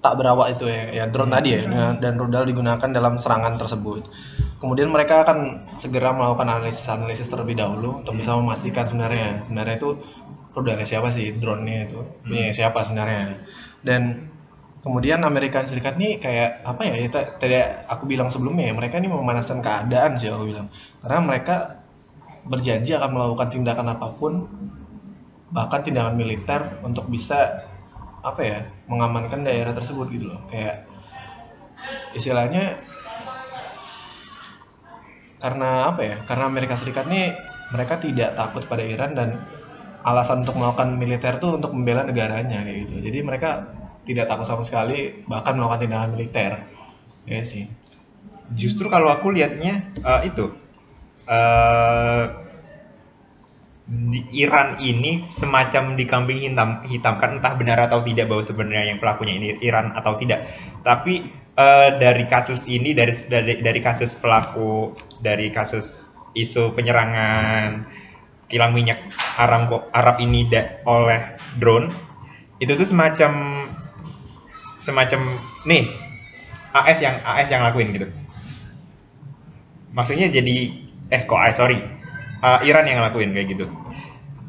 tak 0.02 0.18
berawak 0.18 0.58
itu 0.58 0.66
ya, 0.66 0.90
ya 0.90 1.04
drone 1.06 1.30
tadi 1.30 1.54
ya, 1.54 1.62
hmm. 1.62 2.02
dan 2.02 2.18
rudal 2.18 2.42
digunakan 2.42 2.90
dalam 2.90 3.22
serangan 3.22 3.54
tersebut. 3.54 4.10
Kemudian 4.58 4.90
mereka 4.90 5.22
akan 5.22 5.70
segera 5.78 6.10
melakukan 6.10 6.50
analisis-analisis 6.50 7.30
terlebih 7.30 7.54
dahulu 7.54 8.02
untuk 8.02 8.18
bisa 8.18 8.34
memastikan 8.34 8.82
sebenarnya 8.82 9.46
sebenarnya 9.46 9.78
itu 9.78 9.90
rudalnya 10.58 10.82
siapa 10.82 11.06
sih, 11.14 11.38
drone-nya 11.38 11.86
itu 11.86 12.02
punya 12.26 12.50
hmm. 12.50 12.54
siapa 12.58 12.82
sebenarnya. 12.82 13.46
Dan 13.86 14.26
kemudian 14.82 15.22
Amerika 15.22 15.62
Serikat 15.62 15.94
nih 15.94 16.18
kayak 16.18 16.66
apa 16.66 16.82
ya, 16.82 16.98
ya 16.98 17.08
tadi 17.38 17.62
aku 17.86 18.02
bilang 18.10 18.34
sebelumnya 18.34 18.68
ya, 18.70 18.74
mereka 18.74 18.98
ini 18.98 19.06
memanaskan 19.06 19.62
keadaan 19.62 20.18
sih 20.18 20.34
aku 20.34 20.50
bilang. 20.50 20.66
Karena 20.98 21.22
mereka 21.22 21.81
berjanji 22.42 22.94
akan 22.94 23.10
melakukan 23.14 23.48
tindakan 23.54 23.86
apa 23.94 24.08
pun 24.18 24.46
bahkan 25.52 25.84
tindakan 25.84 26.16
militer 26.16 26.80
untuk 26.82 27.06
bisa 27.06 27.68
apa 28.22 28.40
ya 28.42 28.58
mengamankan 28.86 29.44
daerah 29.46 29.74
tersebut 29.74 30.08
gitu 30.14 30.30
loh 30.30 30.40
kayak 30.48 30.86
istilahnya 32.14 32.78
karena 35.42 35.90
apa 35.90 36.00
ya? 36.06 36.16
Karena 36.22 36.46
Amerika 36.46 36.78
Serikat 36.78 37.10
nih 37.10 37.34
mereka 37.74 37.98
tidak 37.98 38.38
takut 38.38 38.62
pada 38.70 38.86
Iran 38.86 39.18
dan 39.18 39.42
alasan 40.06 40.46
untuk 40.46 40.54
melakukan 40.54 40.94
militer 40.94 41.42
tuh 41.42 41.58
untuk 41.58 41.74
membela 41.74 42.06
negaranya 42.06 42.62
kayak 42.62 42.86
gitu. 42.86 43.02
Jadi 43.02 43.18
mereka 43.26 43.74
tidak 44.06 44.30
takut 44.30 44.46
sama 44.46 44.62
sekali 44.62 45.26
bahkan 45.26 45.58
melakukan 45.58 45.82
tindakan 45.82 46.10
militer. 46.14 46.52
Ya 47.26 47.42
sih. 47.42 47.66
Justru 48.54 48.86
kalau 48.86 49.10
aku 49.10 49.34
lihatnya 49.34 49.90
eh, 49.98 50.30
itu 50.30 50.54
eh 51.28 52.24
Iran 54.32 54.78
ini 54.80 55.26
semacam 55.28 55.98
dikambing 55.98 56.38
hitam 56.48 56.80
hitamkan 56.86 57.42
entah 57.42 57.58
benar 57.58 57.76
atau 57.90 58.00
tidak 58.00 58.30
bahwa 58.30 58.40
sebenarnya 58.40 58.94
yang 58.94 58.98
pelakunya 59.02 59.34
ini 59.36 59.46
Iran 59.60 59.92
atau 59.92 60.16
tidak. 60.16 60.48
Tapi 60.86 61.28
eh, 61.58 61.88
dari 62.00 62.24
kasus 62.24 62.64
ini 62.70 62.94
dari 62.96 63.12
dari 63.28 63.60
dari 63.60 63.80
kasus 63.82 64.16
pelaku 64.16 64.96
dari 65.20 65.50
kasus 65.52 66.14
isu 66.32 66.72
penyerangan 66.72 67.84
kilang 68.48 68.72
minyak 68.72 69.12
Aramco 69.36 69.90
Arab 69.92 70.22
ini 70.24 70.48
da- 70.48 70.80
oleh 70.88 71.36
drone 71.60 71.92
itu 72.62 72.72
tuh 72.78 72.86
semacam 72.88 73.32
semacam 74.80 75.20
nih 75.68 75.90
AS 76.72 76.98
yang 77.04 77.16
AS 77.26 77.48
yang 77.52 77.62
lakuin 77.66 77.92
gitu. 77.92 78.08
Maksudnya 79.92 80.32
jadi 80.32 80.81
eh 81.12 81.22
kok 81.28 81.36
AS 81.36 81.60
sorry 81.60 82.02
Eh, 82.42 82.58
Iran 82.66 82.90
yang 82.90 82.98
ngelakuin 82.98 83.30
kayak 83.30 83.48
gitu. 83.54 83.66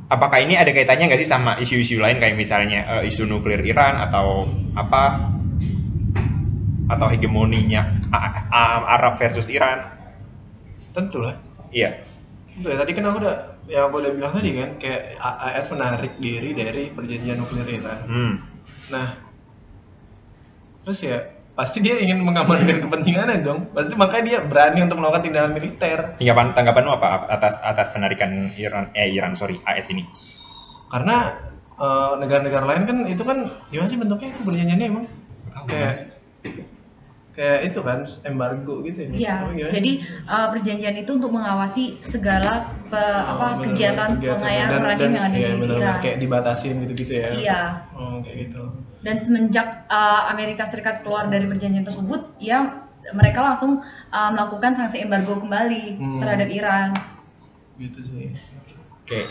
Apakah 0.09 0.41
ini 0.41 0.57
ada 0.57 0.73
kaitannya 0.73 1.13
nggak 1.13 1.21
sih 1.21 1.29
sama 1.29 1.61
isu-isu 1.61 2.01
lain 2.01 2.17
kayak 2.17 2.33
misalnya 2.33 2.89
eh, 2.99 3.13
isu 3.13 3.29
nuklir 3.29 3.61
Iran 3.61 4.01
atau 4.09 4.49
apa 4.73 5.29
atau 6.89 7.07
hegemoninya 7.13 8.01
Arab 8.89 9.21
versus 9.21 9.45
Iran? 9.45 9.93
Tentu 10.89 11.21
lah. 11.21 11.37
Iya. 11.69 12.01
Tentu 12.57 12.73
ya, 12.73 12.81
tadi 12.81 12.91
kan 12.97 13.13
aku 13.13 13.17
udah 13.21 13.37
aku 13.69 13.95
udah 14.01 14.11
bilang 14.17 14.33
tadi 14.41 14.49
kan 14.57 14.69
kayak 14.81 15.01
AS 15.21 15.69
menarik 15.69 16.13
diri 16.17 16.57
dari 16.57 16.89
perjanjian 16.89 17.37
nuklir 17.45 17.69
Iran. 17.69 17.99
Hmm. 18.09 18.33
Nah, 18.89 19.21
terus 20.81 20.97
ya 21.05 21.29
pasti 21.53 21.85
dia 21.85 22.01
ingin 22.01 22.25
mengamankan 22.25 22.81
kepentingannya 22.81 23.45
dong. 23.45 23.69
Pasti 23.73 23.93
makanya 23.93 24.23
dia 24.25 24.37
berani 24.41 24.79
untuk 24.85 24.97
melakukan 24.97 25.23
tindakan 25.25 25.51
militer. 25.53 25.99
Tanggapan 26.17 26.47
tanggapanmu 26.57 26.91
apa 26.97 27.07
atas 27.29 27.61
atas 27.61 27.87
penarikan 27.93 28.53
Iran 28.57 28.89
eh 28.97 29.13
Iran 29.13 29.37
sorry 29.37 29.61
AS 29.69 29.89
ini? 29.93 30.05
Karena 30.89 31.37
eh, 31.77 32.13
negara-negara 32.17 32.65
lain 32.65 32.83
kan 32.89 32.97
itu 33.05 33.23
kan 33.25 33.49
gimana 33.69 33.87
sih 33.89 33.99
bentuknya 34.01 34.29
itu 34.33 34.41
perjanjiannya 34.41 34.87
emang 34.89 35.05
kayak 35.69 36.09
kayak 37.33 37.59
itu 37.65 37.79
kan 37.81 37.99
embargo 38.23 38.85
gitu 38.85 38.99
ya. 38.99 39.09
Iya, 39.09 39.33
gimana 39.41 39.53
sih? 39.57 39.73
jadi 39.73 39.91
uh, 40.23 40.47
perjanjian 40.53 40.95
itu 40.95 41.11
untuk 41.13 41.31
mengawasi 41.31 41.83
segala 42.01 42.53
pe- 42.87 42.93
Oh, 42.93 43.31
apa 43.33 43.45
bener-bener 43.57 43.65
kegiatan, 43.73 44.09
pengayaan 44.21 44.69
Dan- 44.69 44.81
uranium 44.81 45.01
dan- 45.01 45.13
yang 45.13 45.25
ada 45.25 45.33
iya, 45.33 45.41
di 45.41 45.53
bener-bener 45.55 45.81
Iran. 45.89 46.01
kayak 46.01 46.17
dibatasin 46.21 46.75
gitu-gitu 46.85 47.13
ya. 47.15 47.29
Iya. 47.33 47.61
Oh, 47.91 48.15
kayak 48.21 48.37
gitu. 48.47 48.63
Dan 49.01 49.15
semenjak 49.17 49.67
uh, 49.87 50.29
Amerika 50.29 50.69
Serikat 50.69 51.01
keluar 51.01 51.25
dari 51.25 51.43
perjanjian 51.43 51.83
tersebut, 51.83 52.37
ya 52.37 52.85
mereka 53.11 53.43
langsung 53.43 53.81
uh, 54.09 54.29
melakukan 54.31 54.77
sanksi 54.77 55.01
embargo 55.01 55.35
kembali 55.35 55.97
Hmm. 55.97 56.21
terhadap 56.21 56.47
Iran. 56.47 56.89
Gitu 57.75 57.99
sih. 57.99 58.29
Oke. 59.01 59.21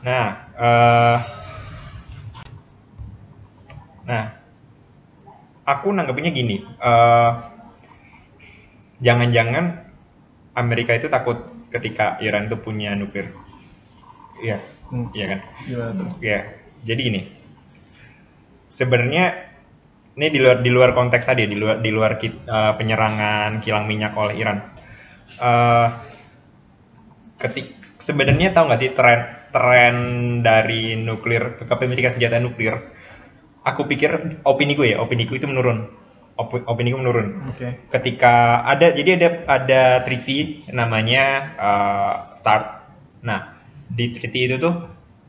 Nah, 0.00 0.26
eh 0.54 1.16
nah, 4.04 4.24
aku 5.64 5.88
nanggepinnya 5.92 6.32
gini. 6.34 6.56
eh 6.80 7.30
jangan-jangan 9.02 9.64
Amerika 10.54 10.94
itu 10.94 11.08
takut 11.10 11.38
ketika 11.74 12.18
Iran 12.22 12.46
itu 12.48 12.56
punya 12.58 12.94
nuklir. 12.94 13.34
Iya, 14.42 14.58
Hmm. 14.90 15.06
iya 15.16 15.26
kan? 15.32 15.40
Iya. 16.22 16.38
Jadi 16.84 17.00
gini. 17.08 17.20
Sebenarnya 18.68 19.24
ini 20.18 20.26
di 20.34 20.38
luar 20.42 20.58
di 20.62 20.70
luar 20.70 20.90
konteks 20.98 21.24
tadi, 21.30 21.44
di 21.46 21.56
luar 21.58 21.76
di 21.82 21.90
luar 21.94 22.12
kit- 22.22 22.44
eh, 22.46 22.72
penyerangan 22.78 23.62
kilang 23.64 23.84
minyak 23.90 24.14
oleh 24.18 24.34
Iran. 24.38 24.58
Eh 25.40 25.88
ketik 27.38 27.66
sebenarnya 28.00 28.54
tahu 28.54 28.64
nggak 28.70 28.80
sih 28.80 28.90
tren 28.94 29.20
tren 29.54 29.96
dari 30.42 30.98
nuklir 30.98 31.58
kepemilikan 31.62 32.12
senjata 32.14 32.38
nuklir? 32.42 32.74
Aku 33.64 33.88
pikir 33.88 34.40
opini 34.44 34.76
gue 34.76 34.92
ya, 34.92 35.00
opini 35.00 35.24
gue 35.24 35.40
itu 35.40 35.48
menurun. 35.48 35.88
Op, 36.34 36.50
opini 36.66 36.90
gue 36.90 36.98
menurun 36.98 37.54
Oke. 37.54 37.78
ketika 37.94 38.66
ada 38.66 38.90
jadi 38.90 39.14
ada 39.22 39.28
ada 39.46 39.82
treaty 40.02 40.66
namanya 40.74 41.54
uh, 41.54 42.14
START. 42.34 42.90
Nah, 43.22 43.54
di 43.86 44.10
treaty 44.10 44.50
itu 44.50 44.58
tuh 44.58 44.74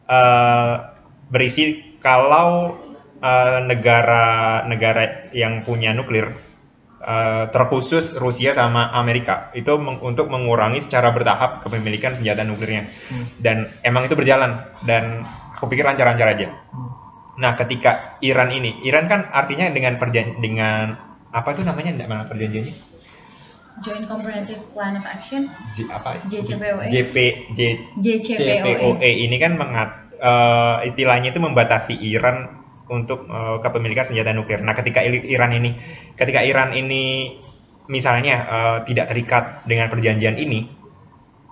uh, 0.09 0.73
berisi 1.29 1.93
kalau 2.01 2.73
uh, 3.21 3.61
negara-negara 3.69 5.29
yang 5.29 5.61
punya 5.61 5.93
nuklir 5.93 6.33
uh, 7.05 7.53
terkhusus 7.53 8.17
Rusia 8.17 8.57
sama 8.57 8.89
Amerika 8.97 9.53
itu 9.53 9.77
meng- 9.77 10.01
untuk 10.01 10.33
mengurangi 10.33 10.81
secara 10.81 11.13
bertahap 11.13 11.61
kepemilikan 11.61 12.17
senjata 12.17 12.41
nuklirnya. 12.41 12.89
Hmm. 13.13 13.29
Dan 13.37 13.69
emang 13.85 14.09
itu 14.09 14.17
berjalan 14.17 14.57
dan 14.89 15.21
aku 15.53 15.69
pikir 15.69 15.85
lancar-lancar 15.85 16.33
aja. 16.33 16.49
Hmm. 16.73 17.04
Nah, 17.35 17.51
ketika 17.59 18.15
Iran 18.23 18.51
ini, 18.55 18.79
Iran 18.87 19.11
kan 19.11 19.27
artinya 19.31 19.67
dengan 19.71 19.99
perjan 19.99 20.39
dengan 20.39 20.95
apa 21.35 21.51
itu 21.51 21.67
namanya 21.67 21.91
enggak 21.99 22.09
mana 22.09 22.23
perjanjiannya? 22.31 22.75
Joint 23.83 24.07
Comprehensive 24.07 24.63
Plan 24.71 24.95
of 24.95 25.03
Action 25.03 25.51
J, 25.75 25.91
apa? 25.91 26.15
JCPOA. 26.31 26.87
JP 26.87 27.15
J, 27.51 27.59
ini 29.27 29.35
kan 29.35 29.59
mengat 29.59 30.15
eh, 30.15 30.77
istilahnya 30.87 31.35
itu 31.35 31.43
membatasi 31.43 31.99
Iran 31.99 32.63
untuk 32.87 33.27
eh, 33.27 33.57
kepemilikan 33.59 34.07
senjata 34.07 34.31
nuklir. 34.31 34.63
Nah, 34.63 34.71
ketika 34.71 35.03
Iran 35.03 35.51
ini 35.51 35.75
ketika 36.15 36.39
Iran 36.47 36.71
ini 36.71 37.35
misalnya 37.91 38.35
eh, 38.47 38.77
tidak 38.87 39.11
terikat 39.11 39.67
dengan 39.67 39.91
perjanjian 39.91 40.39
ini, 40.39 40.71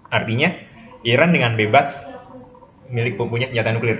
artinya 0.07 0.47
Iran 1.03 1.35
dengan 1.35 1.59
bebas 1.59 2.07
milik 2.87 3.19
punya 3.19 3.51
senjata 3.51 3.75
nuklir. 3.75 3.99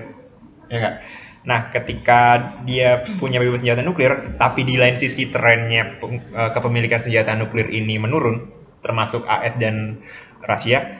Ya 0.72 0.80
enggak? 0.80 0.96
Nah, 1.44 1.68
ketika 1.76 2.20
dia 2.64 3.04
punya 3.20 3.38
bebas 3.44 3.60
senjata 3.60 3.84
nuklir, 3.84 4.40
tapi 4.40 4.64
di 4.64 4.80
lain 4.80 4.96
sisi 4.96 5.28
trennya 5.28 6.00
eh, 6.00 6.50
kepemilikan 6.56 7.00
senjata 7.04 7.36
nuklir 7.36 7.68
ini 7.68 8.00
menurun, 8.00 8.48
termasuk 8.80 9.28
AS 9.28 9.54
dan 9.60 10.00
Rusia, 10.44 10.96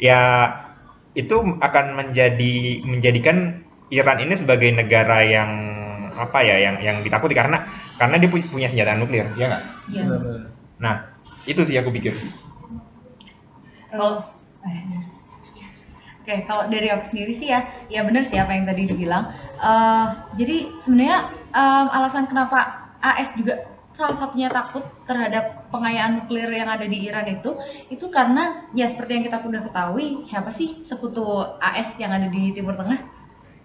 ya 0.00 0.20
itu 1.12 1.36
akan 1.60 1.86
menjadi 1.96 2.84
menjadikan 2.84 3.64
Iran 3.92 4.18
ini 4.24 4.34
sebagai 4.36 4.72
negara 4.72 5.20
yang 5.24 5.50
apa 6.12 6.44
ya, 6.44 6.56
yang 6.60 6.76
yang 6.80 6.96
ditakuti 7.04 7.32
karena 7.36 7.64
karena 8.00 8.16
dia 8.20 8.28
pu- 8.28 8.48
punya 8.48 8.68
senjata 8.68 8.96
nuklir, 8.96 9.24
ya 9.36 9.48
nggak? 9.48 9.64
Iya. 9.92 10.04
Nah, 10.80 10.96
itu 11.48 11.60
sih 11.64 11.76
aku 11.80 11.92
pikir. 11.92 12.12
Kalau 13.92 14.24
Oke, 16.32 16.48
kalau 16.48 16.64
dari 16.72 16.88
aku 16.88 17.12
sendiri 17.12 17.36
sih 17.36 17.52
ya, 17.52 17.60
ya 17.92 18.00
benar 18.08 18.24
sih 18.24 18.40
apa 18.40 18.56
yang 18.56 18.64
tadi 18.64 18.88
dibilang. 18.88 19.28
Eh, 19.60 20.06
jadi 20.40 20.80
sebenarnya 20.80 21.28
em, 21.52 21.86
alasan 21.92 22.24
kenapa 22.24 22.88
AS 23.04 23.36
juga 23.36 23.68
salah 23.92 24.16
satunya 24.16 24.48
takut 24.48 24.80
terhadap 25.04 25.68
pengayaan 25.68 26.24
nuklir 26.24 26.48
yang 26.48 26.72
ada 26.72 26.88
di 26.88 27.04
Iran 27.04 27.28
itu, 27.28 27.52
itu 27.92 28.08
karena 28.08 28.64
ya 28.72 28.88
seperti 28.88 29.20
yang 29.20 29.24
kita 29.28 29.44
udah 29.44 29.60
ketahui, 29.68 30.24
siapa 30.24 30.48
sih 30.48 30.80
sekutu 30.88 31.20
AS 31.60 31.92
yang 32.00 32.16
ada 32.16 32.32
di 32.32 32.56
Timur 32.56 32.80
Tengah? 32.80 32.96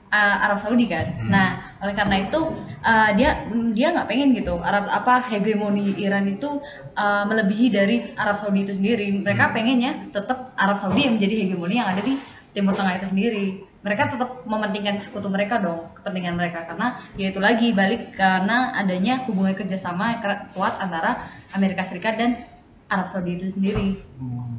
Eh, 0.07 0.35
Arab 0.43 0.59
Saudi 0.59 0.87
kan. 0.91 1.07
Hmm. 1.19 1.31
Nah, 1.31 1.47
oleh 1.83 1.95
karena 1.95 2.15
itu 2.27 2.39
eh, 2.83 3.09
dia 3.15 3.47
dia 3.75 3.87
nggak 3.95 4.07
pengen 4.07 4.35
gitu 4.35 4.55
Arab 4.59 4.87
apa 4.87 5.23
hegemoni 5.31 5.95
Iran 6.03 6.27
itu 6.27 6.59
eh, 6.99 7.23
melebihi 7.27 7.67
dari 7.71 7.95
Arab 8.19 8.35
Saudi 8.39 8.67
itu 8.67 8.75
sendiri. 8.75 9.23
Mereka 9.23 9.51
Hmm. 9.51 9.55
pengennya 9.55 9.91
tetap 10.11 10.51
Arab 10.59 10.79
Saudi 10.79 11.07
yang 11.07 11.15
menjadi 11.15 11.47
hegemoni 11.47 11.79
yang 11.79 11.91
ada 11.95 12.03
di 12.03 12.15
Timur 12.57 12.73
Tengah 12.73 12.97
itu 12.97 13.07
sendiri. 13.13 13.45
Mereka 13.85 14.17
tetap 14.17 14.41
mementingkan 14.49 14.97
sekutu 14.97 15.29
mereka 15.29 15.61
dong, 15.61 15.93
kepentingan 16.01 16.33
mereka 16.33 16.65
karena 16.65 16.97
ya 17.13 17.29
itu 17.29 17.37
lagi 17.37 17.69
balik 17.77 18.17
karena 18.17 18.73
adanya 18.73 19.21
hubungan 19.29 19.53
kerjasama 19.53 20.17
yang 20.17 20.49
kuat 20.57 20.81
antara 20.81 21.29
Amerika 21.53 21.85
Serikat 21.85 22.17
dan 22.17 22.41
Arab 22.89 23.13
Saudi 23.13 23.37
itu 23.37 23.53
sendiri. 23.53 24.01
Hmm. 24.17 24.57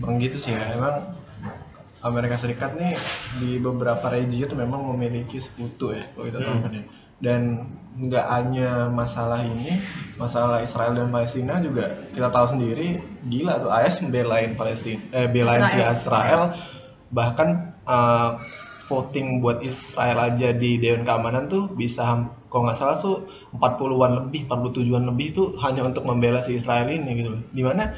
Emang 0.00 0.16
gitu 0.24 0.40
sih 0.40 0.56
ya, 0.56 0.74
emang 0.74 1.12
Amerika 2.00 2.40
Serikat 2.40 2.72
nih 2.80 2.96
di 3.38 3.60
beberapa 3.60 4.08
region 4.08 4.48
tuh 4.48 4.58
memang 4.58 4.80
memiliki 4.96 5.36
sekutu 5.36 5.92
ya, 5.92 6.08
kalau 6.16 6.24
kita 6.32 6.38
tahu 6.40 6.54
Hmm. 6.56 6.64
kan 6.64 6.72
ya. 6.80 6.84
Dan 7.24 7.72
nggak 7.94 8.26
hanya 8.26 8.90
masalah 8.92 9.40
ini, 9.40 9.80
masalah 10.20 10.60
Israel 10.60 10.98
dan 10.98 11.08
Palestina 11.08 11.62
juga 11.62 12.10
kita 12.10 12.28
tahu 12.28 12.46
sendiri, 12.58 13.00
gila 13.24 13.62
tuh 13.62 13.70
AS 13.70 14.02
belain 14.04 14.58
Palestina, 14.58 15.00
eh 15.14 15.30
belain 15.30 15.64
si 15.70 15.78
Israel. 15.80 16.52
Bahkan 17.08 17.48
eh, 17.88 18.30
voting 18.90 19.40
buat 19.40 19.64
Israel 19.64 20.20
aja 20.20 20.52
di 20.52 20.76
Dewan 20.76 21.08
Keamanan 21.08 21.48
tuh 21.48 21.72
bisa 21.72 22.28
kalau 22.52 22.68
nggak 22.68 22.78
salah 22.78 22.96
tuh 23.00 23.26
40-an 23.56 24.12
lebih, 24.26 24.46
47-an 24.46 25.04
lebih 25.10 25.28
tuh 25.34 25.46
hanya 25.64 25.88
untuk 25.88 26.04
membela 26.06 26.44
si 26.44 26.60
Israel 26.60 26.86
ini 26.86 27.24
gitu. 27.24 27.32
Di 27.50 27.62
mana 27.64 27.96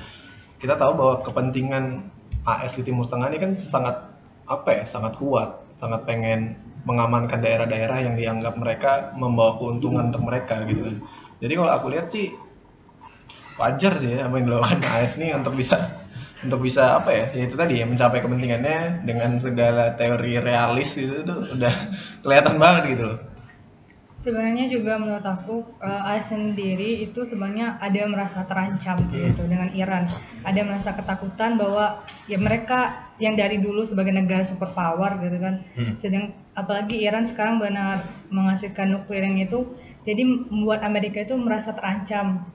kita 0.56 0.78
tahu 0.78 0.92
bahwa 0.96 1.14
kepentingan 1.26 2.14
AS 2.46 2.78
di 2.78 2.86
Timur 2.86 3.10
Tengah 3.10 3.28
ini 3.34 3.38
kan 3.42 3.52
sangat 3.66 3.96
apa 4.46 4.70
ya 4.70 4.84
sangat 4.86 5.18
kuat 5.18 5.66
sangat 5.74 6.06
pengen 6.06 6.54
mengamankan 6.86 7.42
daerah-daerah 7.42 7.98
yang 8.06 8.14
dianggap 8.14 8.54
mereka 8.54 9.10
membawa 9.18 9.58
keuntungan 9.58 10.14
untuk 10.14 10.22
mereka 10.22 10.62
gitu 10.70 10.86
kan. 10.86 10.96
jadi 11.42 11.52
kalau 11.58 11.72
aku 11.74 11.86
lihat 11.92 12.06
sih 12.14 12.32
wajar 13.58 13.98
sih 13.98 14.14
ya 14.14 14.30
apa 14.30 14.34
yang 14.38 14.46
dilakukan 14.48 14.80
AS 14.86 15.18
ini 15.18 15.34
untuk 15.34 15.58
bisa 15.58 16.06
untuk 16.44 16.62
bisa 16.62 17.00
apa 17.00 17.10
ya, 17.10 17.24
ya 17.32 17.42
itu 17.48 17.56
tadi 17.56 17.80
ya 17.80 17.88
mencapai 17.88 18.20
kepentingannya 18.20 19.02
dengan 19.08 19.40
segala 19.40 19.96
teori 19.96 20.38
realis 20.38 20.94
gitu 20.94 21.24
tuh 21.24 21.40
udah 21.58 21.74
kelihatan 22.22 22.56
banget 22.60 22.82
gitu 22.96 23.04
loh 23.12 23.20
Sebenarnya 24.26 24.66
juga 24.66 24.98
menurut 24.98 25.22
aku 25.22 25.62
uh, 25.78 26.10
AS 26.10 26.34
sendiri 26.34 26.98
itu 26.98 27.22
sebenarnya 27.22 27.78
ada 27.78 27.94
yang 27.94 28.10
merasa 28.10 28.42
terancam 28.42 29.06
gitu 29.14 29.46
dengan 29.46 29.70
Iran. 29.70 30.10
Ada 30.42 30.66
yang 30.66 30.74
merasa 30.74 30.98
ketakutan 30.98 31.54
bahwa 31.54 32.02
ya 32.26 32.34
mereka 32.34 33.05
yang 33.16 33.34
dari 33.34 33.56
dulu 33.60 33.82
sebagai 33.84 34.12
negara 34.12 34.44
superpower 34.44 35.16
gitu 35.24 35.38
kan. 35.40 35.54
Hmm. 35.76 35.94
Sedang 35.96 36.24
apalagi 36.52 37.00
Iran 37.00 37.24
sekarang 37.24 37.60
benar 37.60 38.04
menghasilkan 38.28 38.92
nuklir 38.92 39.24
yang 39.24 39.40
itu 39.40 39.64
jadi 40.06 40.22
membuat 40.22 40.86
Amerika 40.86 41.24
itu 41.24 41.34
merasa 41.34 41.74
terancam. 41.74 42.46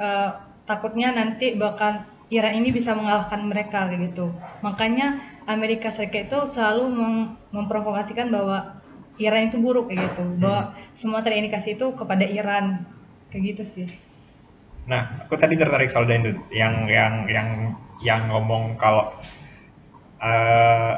Eh, 0.00 0.30
takutnya 0.64 1.12
nanti 1.12 1.58
bahkan 1.58 2.08
Iran 2.30 2.54
ini 2.62 2.70
bisa 2.70 2.94
mengalahkan 2.94 3.42
mereka 3.42 3.90
kayak 3.90 4.14
gitu. 4.14 4.30
Makanya 4.62 5.18
Amerika 5.50 5.90
Serikat 5.90 6.30
itu 6.30 6.38
selalu 6.46 6.86
mem- 6.94 7.30
memprovokasikan 7.50 8.30
bahwa 8.30 8.78
Iran 9.18 9.50
itu 9.50 9.58
buruk 9.58 9.90
kayak 9.90 10.14
gitu. 10.14 10.24
Bahwa 10.38 10.78
semua 10.94 11.20
terindikasi 11.20 11.74
itu 11.74 11.90
kepada 11.98 12.22
Iran 12.22 12.86
kayak 13.34 13.42
gitu 13.54 13.62
sih. 13.66 13.86
Nah, 14.88 15.26
aku 15.26 15.36
tadi 15.36 15.58
tertarik 15.58 15.90
soal 15.92 16.08
yang 16.08 16.88
yang 16.88 17.28
yang 17.28 17.48
yang 18.00 18.20
ngomong 18.32 18.80
kalau 18.80 19.12
eh, 20.20 20.92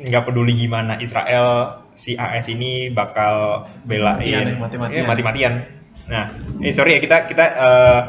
nggak 0.00 0.24
peduli 0.24 0.56
gimana 0.56 0.96
Israel 1.02 1.76
si 1.92 2.16
AS 2.16 2.48
ini 2.48 2.88
bakal 2.88 3.66
belain 3.84 4.56
Matian 4.56 4.62
mati-matian. 4.62 4.96
Iya, 4.96 5.02
mati-matian. 5.04 5.54
Nah, 6.08 6.24
eh 6.64 6.72
sorry 6.72 6.96
ya 6.96 7.00
kita 7.04 7.28
kita 7.28 7.44
eh, 7.44 8.00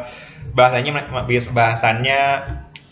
bahasanya 0.56 1.12
bahasannya 1.52 2.19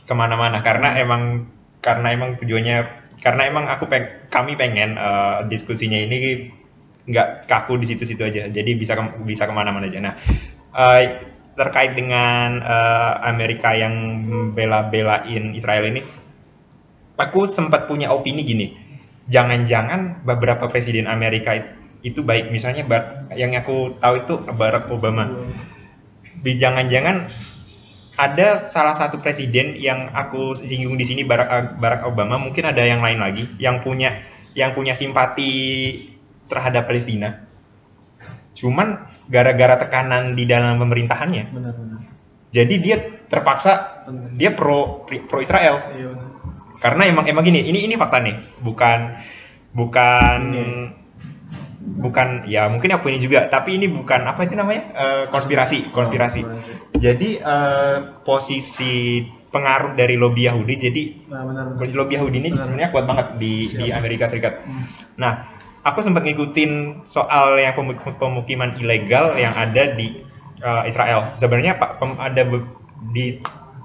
ke 0.03 0.13
mana-mana 0.13 0.59
karena 0.65 0.97
emang 0.99 1.47
karena 1.79 2.11
emang 2.11 2.35
tujuannya 2.35 2.77
karena 3.19 3.41
emang 3.47 3.67
aku 3.67 3.87
peng, 3.87 4.27
kami 4.27 4.59
pengen 4.59 4.99
eh, 4.99 5.37
diskusinya 5.47 5.95
ini 5.95 6.49
nggak 7.09 7.49
kaku 7.49 7.81
di 7.81 7.89
situ-situ 7.89 8.21
aja 8.21 8.51
jadi 8.53 8.71
bisa 8.77 8.93
ke- 8.93 9.23
bisa 9.25 9.49
ke 9.49 9.53
mana-mana 9.55 9.89
aja 9.89 9.99
nah 10.03 10.13
eh, 10.75 11.03
terkait 11.57 11.97
dengan 11.97 12.61
eh, 12.61 13.13
Amerika 13.25 13.73
yang 13.73 13.93
bela-belain 14.53 15.57
Israel 15.57 15.89
ini 15.89 16.05
aku 17.19 17.45
sempat 17.45 17.85
punya 17.91 18.09
opini 18.09 18.41
gini. 18.47 18.67
Jangan-jangan 19.29 20.25
beberapa 20.25 20.65
presiden 20.71 21.05
Amerika 21.05 21.53
it- 21.59 21.75
itu 22.01 22.23
baik. 22.25 22.49
Misalnya 22.49 22.87
Bar- 22.87 23.29
yang 23.35 23.53
aku 23.53 23.99
tahu 23.99 24.13
itu 24.25 24.33
Barack 24.55 24.89
Obama. 24.89 25.29
Di 26.39 26.55
jangan-jangan 26.55 27.29
ada 28.19 28.65
salah 28.67 28.95
satu 28.95 29.19
presiden 29.19 29.75
yang 29.77 30.11
aku 30.15 30.57
singgung 30.63 30.95
di 30.95 31.05
sini 31.05 31.21
Barack, 31.27 31.77
Barack 31.77 32.07
Obama. 32.07 32.39
Mungkin 32.39 32.65
ada 32.65 32.81
yang 32.81 33.03
lain 33.03 33.19
lagi 33.19 33.45
yang 33.61 33.83
punya 33.83 34.15
yang 34.57 34.73
punya 34.73 34.97
simpati 34.97 35.51
terhadap 36.49 36.89
Palestina. 36.89 37.45
Cuman 38.57 38.97
gara-gara 39.29 39.77
tekanan 39.77 40.33
di 40.33 40.49
dalam 40.49 40.81
pemerintahannya 40.81 41.53
benar-benar 41.53 42.01
jadi 42.49 42.75
dia 42.81 42.97
terpaksa 43.29 44.03
Benar. 44.09 44.29
dia 44.33 44.49
pro 44.57 45.05
pro 45.05 45.37
Israel. 45.37 45.93
Iya 45.93 46.07
benar 46.17 46.28
karena 46.79 47.03
emang 47.07 47.27
emang 47.27 47.43
gini 47.43 47.59
ini 47.63 47.85
ini 47.85 47.95
fakta 47.95 48.23
nih 48.23 48.35
bukan 48.63 48.99
bukan 49.75 50.39
bukan 51.99 52.27
ya 52.47 52.67
mungkin 52.71 52.91
aku 52.95 53.11
ini 53.11 53.19
juga 53.19 53.47
tapi 53.51 53.75
ini 53.79 53.87
bukan 53.91 54.23
apa 54.27 54.47
itu 54.47 54.55
namanya 54.55 54.83
Eh, 54.95 55.23
konspirasi 55.31 55.91
konspirasi 55.91 56.41
jadi 56.95 57.29
eh, 57.39 57.97
posisi 58.23 59.23
pengaruh 59.49 59.97
dari 59.97 60.13
lobby 60.15 60.45
Yahudi 60.45 60.73
jadi 60.77 61.03
nah 61.27 61.41
benar-benar 61.43 61.89
lobby 61.97 62.13
Yahudi 62.15 62.37
ini 62.39 62.49
Benar. 62.53 62.61
sebenarnya 62.61 62.89
kuat 62.93 63.05
banget 63.09 63.27
di 63.41 63.53
di 63.65 63.85
Siap. 63.89 63.97
Amerika 63.97 64.25
Serikat 64.29 64.53
Hmm. 64.61 64.85
Nah, 65.19 65.31
aku 65.83 65.99
sempat 66.05 66.23
ngikutin 66.23 67.03
soal 67.09 67.57
yang 67.59 67.73
pemuk- 67.75 68.15
pemukiman 68.19 68.77
ilegal 68.79 69.35
yang 69.35 69.51
ada 69.55 69.95
di 69.97 70.21
uh, 70.63 70.83
Israel. 70.87 71.33
Sebenarnya 71.35 71.75
Pak 71.75 71.99
ada 72.19 72.43
di 73.11 73.39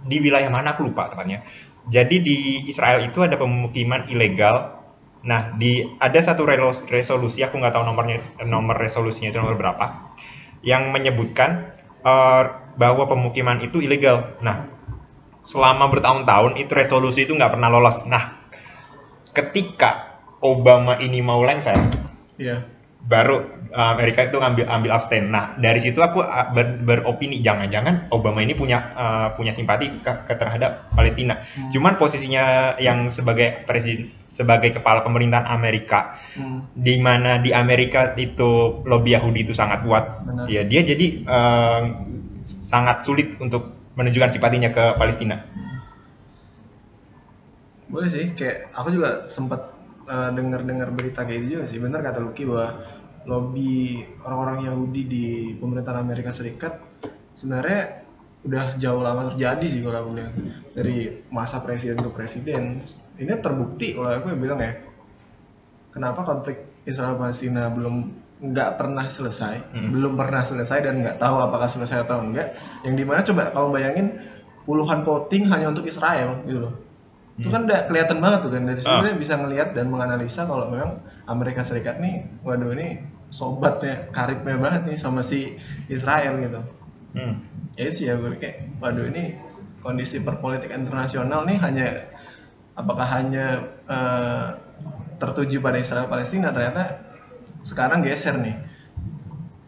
di 0.04 0.16
wilayah 0.20 0.50
mana 0.52 0.76
aku 0.76 0.86
lupa 0.86 1.08
tepatnya. 1.10 1.42
Jadi 1.88 2.16
di 2.24 2.36
Israel 2.68 3.04
itu 3.04 3.20
ada 3.20 3.36
pemukiman 3.36 4.08
ilegal. 4.08 4.80
Nah, 5.24 5.56
di 5.56 5.84
ada 6.00 6.20
satu 6.20 6.44
resolusi 6.88 7.40
aku 7.40 7.56
nggak 7.56 7.76
tahu 7.76 7.84
nomornya 7.84 8.20
nomor 8.44 8.76
resolusinya 8.76 9.32
itu 9.32 9.40
nomor 9.40 9.56
berapa 9.56 10.16
yang 10.64 10.92
menyebutkan 10.92 11.76
uh, 12.04 12.72
bahwa 12.76 13.08
pemukiman 13.08 13.60
itu 13.64 13.80
ilegal. 13.84 14.36
Nah, 14.40 14.68
selama 15.44 15.92
bertahun-tahun 15.92 16.56
itu 16.60 16.72
resolusi 16.72 17.28
itu 17.28 17.36
nggak 17.36 17.56
pernah 17.56 17.68
lolos. 17.72 18.04
Nah, 18.08 18.36
ketika 19.36 20.20
Obama 20.44 21.00
ini 21.00 21.24
mau 21.24 21.40
lengser, 21.40 21.76
iya 22.36 22.73
baru 23.04 23.44
uh, 23.76 23.92
Amerika 23.92 24.24
itu 24.24 24.40
ngambil 24.40 24.64
ambil 24.68 24.90
abstain. 24.96 25.28
Nah, 25.28 25.52
dari 25.60 25.76
situ 25.80 26.00
aku 26.00 26.24
uh, 26.24 26.50
ber- 26.56 26.80
beropini 26.80 27.44
jangan-jangan 27.44 28.08
Obama 28.08 28.40
ini 28.40 28.56
punya 28.56 28.90
uh, 28.96 29.28
punya 29.36 29.52
simpati 29.52 29.92
ke, 30.00 30.12
ke 30.24 30.34
terhadap 30.40 30.88
Palestina. 30.96 31.44
Hmm. 31.44 31.68
Cuman 31.68 32.00
posisinya 32.00 32.76
yang 32.80 33.12
sebagai 33.12 33.64
presiden 33.68 34.08
sebagai 34.28 34.74
kepala 34.74 35.04
pemerintahan 35.04 35.46
Amerika 35.48 36.16
Hmm. 36.34 36.66
di 36.74 36.98
mana 36.98 37.38
di 37.38 37.54
Amerika 37.54 38.10
itu 38.18 38.82
lobby 38.82 39.14
Yahudi 39.14 39.46
itu 39.46 39.54
sangat 39.54 39.86
kuat. 39.86 40.26
Benar. 40.26 40.50
Ya, 40.50 40.66
dia 40.66 40.82
jadi 40.82 41.22
uh, 41.22 41.82
sangat 42.42 43.06
sulit 43.06 43.38
untuk 43.38 43.70
menunjukkan 43.94 44.34
simpatinya 44.34 44.74
ke 44.74 44.98
Palestina. 44.98 45.46
boleh 47.84 48.08
sih 48.10 48.32
kayak 48.34 48.74
aku 48.74 48.88
juga 48.90 49.28
sempat 49.28 49.70
eh, 50.08 50.30
dengar-dengar 50.34 50.90
berita 50.90 51.22
kayak 51.22 51.40
gitu 51.46 51.50
juga 51.60 51.64
sih 51.70 51.78
benar 51.78 52.00
kata 52.02 52.18
Lucky 52.18 52.42
bahwa 52.48 52.80
lobby 53.24 54.04
orang-orang 54.22 54.68
Yahudi 54.68 55.02
di 55.04 55.24
pemerintahan 55.56 56.00
Amerika 56.00 56.28
Serikat 56.28 56.76
sebenarnya 57.34 58.04
udah 58.44 58.76
jauh 58.76 59.00
lama 59.00 59.32
terjadi 59.32 59.64
sih 59.64 59.80
kalau 59.80 59.98
aku 60.04 60.10
lihat. 60.20 60.32
Dari 60.76 60.96
masa 61.32 61.64
presiden 61.64 61.96
ke 62.04 62.10
presiden. 62.12 62.84
Ini 63.16 63.40
terbukti 63.40 63.94
kalau 63.94 64.10
aku 64.10 64.34
bilang 64.36 64.60
ya 64.60 64.74
kenapa 65.94 66.26
konflik 66.26 66.66
Israel 66.84 67.16
Palestina 67.16 67.70
belum 67.70 68.10
nggak 68.44 68.70
pernah 68.76 69.06
selesai 69.06 69.72
Hmm. 69.72 69.94
belum 69.94 70.18
pernah 70.18 70.42
selesai 70.42 70.82
dan 70.82 71.00
nggak 71.00 71.22
tahu 71.22 71.36
apakah 71.38 71.70
selesai 71.70 72.04
atau 72.04 72.20
enggak. 72.20 72.52
Yang 72.82 72.94
di 73.00 73.04
mana 73.06 73.20
coba 73.22 73.42
kalau 73.54 73.68
bayangin 73.70 74.18
puluhan 74.66 75.06
voting 75.06 75.48
hanya 75.48 75.70
untuk 75.70 75.86
Israel 75.86 76.42
gitu 76.44 76.68
loh. 76.68 76.74
Itu 77.34 77.50
kan 77.50 77.66
udah 77.66 77.86
kelihatan 77.90 78.18
banget 78.22 78.46
tuh 78.46 78.50
kan. 78.52 78.62
Dari 78.66 78.80
situ 78.82 78.90
Ah. 78.92 79.14
bisa 79.14 79.34
ngelihat 79.38 79.72
dan 79.72 79.86
menganalisa 79.88 80.44
kalau 80.44 80.68
memang 80.68 81.00
Amerika 81.24 81.62
Serikat 81.64 82.02
nih 82.02 82.26
waduh 82.42 82.74
ini 82.74 83.00
sobatnya 83.34 84.06
karibnya 84.14 84.54
banget 84.54 84.82
nih 84.94 84.98
sama 85.02 85.26
si 85.26 85.58
Israel 85.90 86.38
gitu 86.38 86.62
Hmm. 87.14 87.46
ya 87.78 87.94
sih 87.94 88.10
ya 88.10 88.18
gue 88.18 88.34
kayak 88.42 88.82
waduh 88.82 89.06
ini 89.06 89.38
kondisi 89.86 90.18
perpolitik 90.18 90.74
internasional 90.74 91.46
nih 91.46 91.62
hanya 91.62 91.86
apakah 92.74 93.06
hanya 93.06 93.70
eh, 93.86 94.46
tertuju 95.22 95.62
pada 95.62 95.78
Israel 95.78 96.10
Palestina 96.10 96.50
ternyata 96.50 97.06
sekarang 97.62 98.02
geser 98.02 98.34
nih 98.42 98.58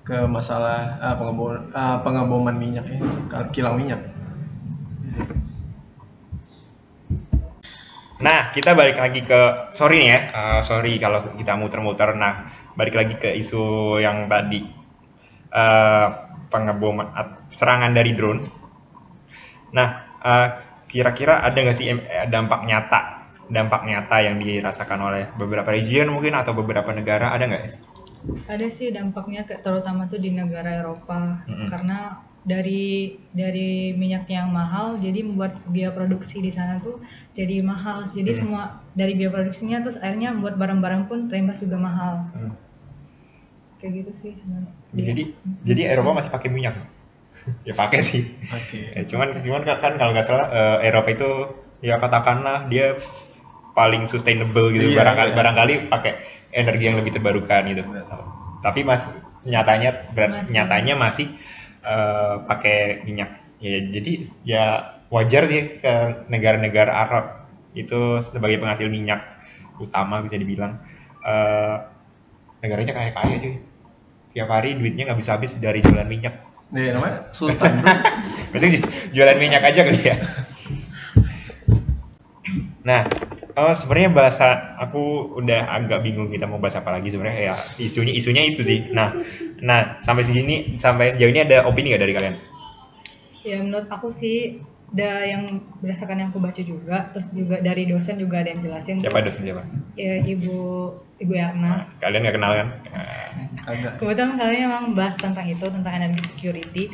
ke 0.02 0.26
masalah 0.26 0.98
eh, 0.98 1.14
pengeboman, 1.22 1.70
eh, 1.70 1.98
pengeboman 2.02 2.57
minyak 2.59 2.87
ini 2.90 3.31
kilang 3.55 3.79
minyak 3.79 4.02
Nah, 8.16 8.48
kita 8.48 8.72
balik 8.72 8.96
lagi 8.96 9.20
ke 9.29 9.70
sorry 9.76 10.00
nih 10.00 10.09
ya, 10.09 10.20
eh, 10.33 10.61
sorry 10.64 10.96
kalau 10.96 11.37
kita 11.37 11.52
muter-muter. 11.52 12.16
Nah, 12.16 12.56
balik 12.79 12.95
lagi 13.01 13.15
ke 13.23 13.31
isu 13.43 13.62
yang 14.07 14.29
tadi 14.33 14.61
Eh, 15.55 16.09
pengeboman 16.53 17.09
serangan 17.49 17.93
dari 17.97 18.12
drone. 18.19 18.43
Nah, 19.77 19.89
eh, 20.23 20.49
kira-kira 20.91 21.43
ada 21.47 21.57
nggak 21.59 21.77
sih 21.77 21.87
eh, 21.93 22.27
dampak 22.31 22.61
nyata, 22.69 23.01
dampak 23.51 23.81
nyata 23.89 24.17
yang 24.27 24.37
dirasakan 24.43 25.01
oleh 25.09 25.23
beberapa 25.41 25.71
region 25.75 26.11
mungkin 26.15 26.35
atau 26.39 26.53
beberapa 26.57 26.91
negara 26.95 27.35
ada 27.35 27.45
nggak? 27.47 27.62
sih? 27.73 27.81
Ada 28.55 28.67
sih 28.77 28.89
dampaknya 28.99 29.41
ke- 29.49 29.61
terutama 29.65 30.03
tuh 30.12 30.21
di 30.25 30.31
negara 30.41 30.71
Eropa 30.81 31.21
Mm-mm. 31.49 31.71
karena 31.71 31.99
dari 32.53 32.83
dari 33.41 33.71
minyak 34.01 34.25
yang 34.37 34.49
mahal 34.59 34.87
jadi 35.05 35.21
membuat 35.29 35.53
biaya 35.75 35.91
produksi 35.99 36.37
di 36.47 36.51
sana 36.59 36.75
tuh 36.87 36.97
jadi 37.39 37.57
mahal. 37.71 37.99
Jadi 38.17 38.31
Hmm. 38.31 38.41
semua 38.41 38.62
dari 39.01 39.12
biaya 39.19 39.33
produksinya 39.37 39.79
terus 39.85 39.99
akhirnya 40.05 40.29
membuat 40.35 40.55
barang-barang 40.62 41.03
pun 41.11 41.19
terimbas 41.31 41.59
juga 41.65 41.77
mahal. 41.89 42.15
Hmm. 42.35 42.65
Kayak 43.77 43.93
gitu 44.03 44.12
sih 44.17 44.31
sebenarnya. 44.37 44.73
Jadi, 44.97 45.23
Iya. 45.37 45.51
jadi 45.69 45.83
Eropa 45.93 46.17
masih 46.17 46.33
pakai 46.33 46.49
minyak. 46.49 46.75
ya 47.69 47.75
pakai 47.77 48.01
sih. 48.01 48.25
Oke. 48.51 48.97
Ya, 48.97 49.03
cuman 49.05 49.39
cuman 49.45 49.62
kan, 49.62 49.77
kan 49.85 49.93
kalau 50.01 50.11
nggak 50.17 50.27
salah 50.27 50.47
eh, 50.51 50.89
Eropa 50.89 51.09
itu 51.12 51.31
ya 51.85 52.01
katakanlah 52.01 52.67
dia 52.73 52.97
paling 53.77 54.09
sustainable 54.09 54.73
gitu 54.73 54.89
Iya, 54.89 54.97
barangkali 55.05 55.31
iya. 55.31 55.37
barangkali 55.37 55.75
pakai 55.93 56.12
energi 56.57 56.85
yang 56.89 56.97
lebih 56.97 57.12
terbarukan 57.12 57.62
gitu. 57.69 57.83
Tapi 58.65 58.81
mas 58.83 59.05
nyatanya 59.47 60.11
berat, 60.17 60.43
Masih. 60.43 60.53
nyatanya 60.57 60.95
masih 60.97 61.27
eh, 61.85 62.35
pakai 62.49 63.05
minyak. 63.05 63.31
Ya 63.61 63.79
jadi 63.93 64.12
ya 64.43 64.65
wajar 65.12 65.45
sih 65.47 65.79
ke 65.79 65.95
negara-negara 66.33 66.91
Arab 66.91 67.25
itu 67.77 68.25
sebagai 68.25 68.57
penghasil 68.59 68.89
minyak 68.89 69.37
utama 69.77 70.25
bisa 70.25 70.41
dibilang 70.41 70.81
eh, 71.23 71.77
negaranya 72.61 72.92
kaya 72.97 73.11
kaya 73.12 73.35
cuy. 73.40 73.55
Tiap 74.37 74.49
hari 74.53 74.77
duitnya 74.77 75.09
nggak 75.09 75.21
bisa 75.21 75.37
habis 75.37 75.57
dari 75.57 75.81
jualan 75.81 76.09
minyak. 76.09 76.35
Nih 76.73 76.92
namanya 76.92 77.31
Sultan 77.33 77.81
bro. 77.81 77.92
Ju- 78.61 78.90
jualan 79.14 79.38
minyak 79.38 79.62
aja 79.64 79.81
kali 79.87 80.01
ya. 80.03 80.16
Nah, 82.87 83.03
oh, 83.59 83.75
sebenarnya 83.75 84.11
bahasa 84.14 84.79
aku 84.79 85.35
udah 85.42 85.66
agak 85.75 86.07
bingung 86.07 86.31
kita 86.31 86.47
mau 86.47 86.62
bahas 86.62 86.79
apa 86.79 86.95
lagi 86.95 87.11
sebenarnya 87.11 87.40
ya 87.51 87.55
isunya 87.83 88.14
isunya 88.14 88.42
itu 88.47 88.62
sih. 88.62 88.92
Nah, 88.95 89.11
nah 89.59 89.99
sampai 89.99 90.23
segini 90.23 90.79
sampai 90.79 91.16
sejauh 91.16 91.33
ini 91.33 91.42
ada 91.42 91.66
opini 91.66 91.90
nggak 91.90 92.03
dari 92.07 92.14
kalian? 92.14 92.37
Ya 93.47 93.62
menurut 93.62 93.90
aku 93.90 94.11
sih 94.11 94.62
ada 94.94 95.11
yang 95.27 95.66
berdasarkan 95.83 96.22
yang 96.22 96.29
aku 96.31 96.38
baca 96.38 96.62
juga, 96.62 97.11
terus 97.11 97.27
juga 97.35 97.59
dari 97.59 97.90
dosen 97.90 98.22
juga 98.22 98.40
ada 98.40 98.55
yang 98.55 98.62
jelasin. 98.62 99.03
Siapa 99.03 99.18
tuh, 99.18 99.27
dosen 99.29 99.42
siapa? 99.42 99.62
Ya 99.99 100.22
Ibu 100.22 100.57
Ibu 101.20 101.33
Yarna. 101.33 101.90
Kalian 101.99 102.20
nggak 102.22 102.37
kenal 102.38 102.53
kan? 102.55 102.68
Nah. 102.94 103.96
Kebetulan 103.99 104.38
kalian 104.38 104.62
memang 104.70 104.85
bahas 104.94 105.18
tentang 105.18 105.44
itu, 105.51 105.66
tentang 105.66 105.90
energi 105.90 106.22
security. 106.31 106.85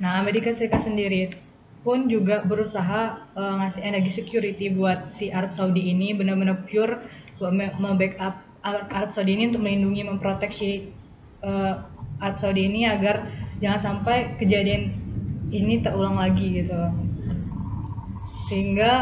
Nah, 0.00 0.24
Amerika 0.24 0.48
Serikat 0.48 0.80
sendiri 0.82 1.36
pun 1.84 2.06
juga 2.08 2.46
berusaha 2.46 3.30
eh, 3.36 3.54
ngasih 3.58 3.82
energi 3.84 4.22
security 4.22 4.72
buat 4.72 5.12
si 5.12 5.28
Arab 5.28 5.52
Saudi 5.52 5.92
ini 5.92 6.14
benar-benar 6.14 6.64
pure 6.66 7.04
buat 7.36 7.52
me- 7.52 7.74
me-backup 7.76 8.38
Arab 8.62 8.86
Arab 8.94 9.10
Saudi 9.10 9.34
ini 9.34 9.50
untuk 9.50 9.66
melindungi, 9.66 10.02
memproteksi 10.06 10.70
eh, 11.42 11.74
Arab 12.22 12.38
Saudi 12.38 12.70
ini 12.70 12.86
agar 12.86 13.28
jangan 13.58 13.78
sampai 13.82 14.38
kejadian 14.38 14.94
ini 15.52 15.82
terulang 15.84 16.16
lagi 16.16 16.64
gitu. 16.64 16.80
Sehingga 18.52 18.92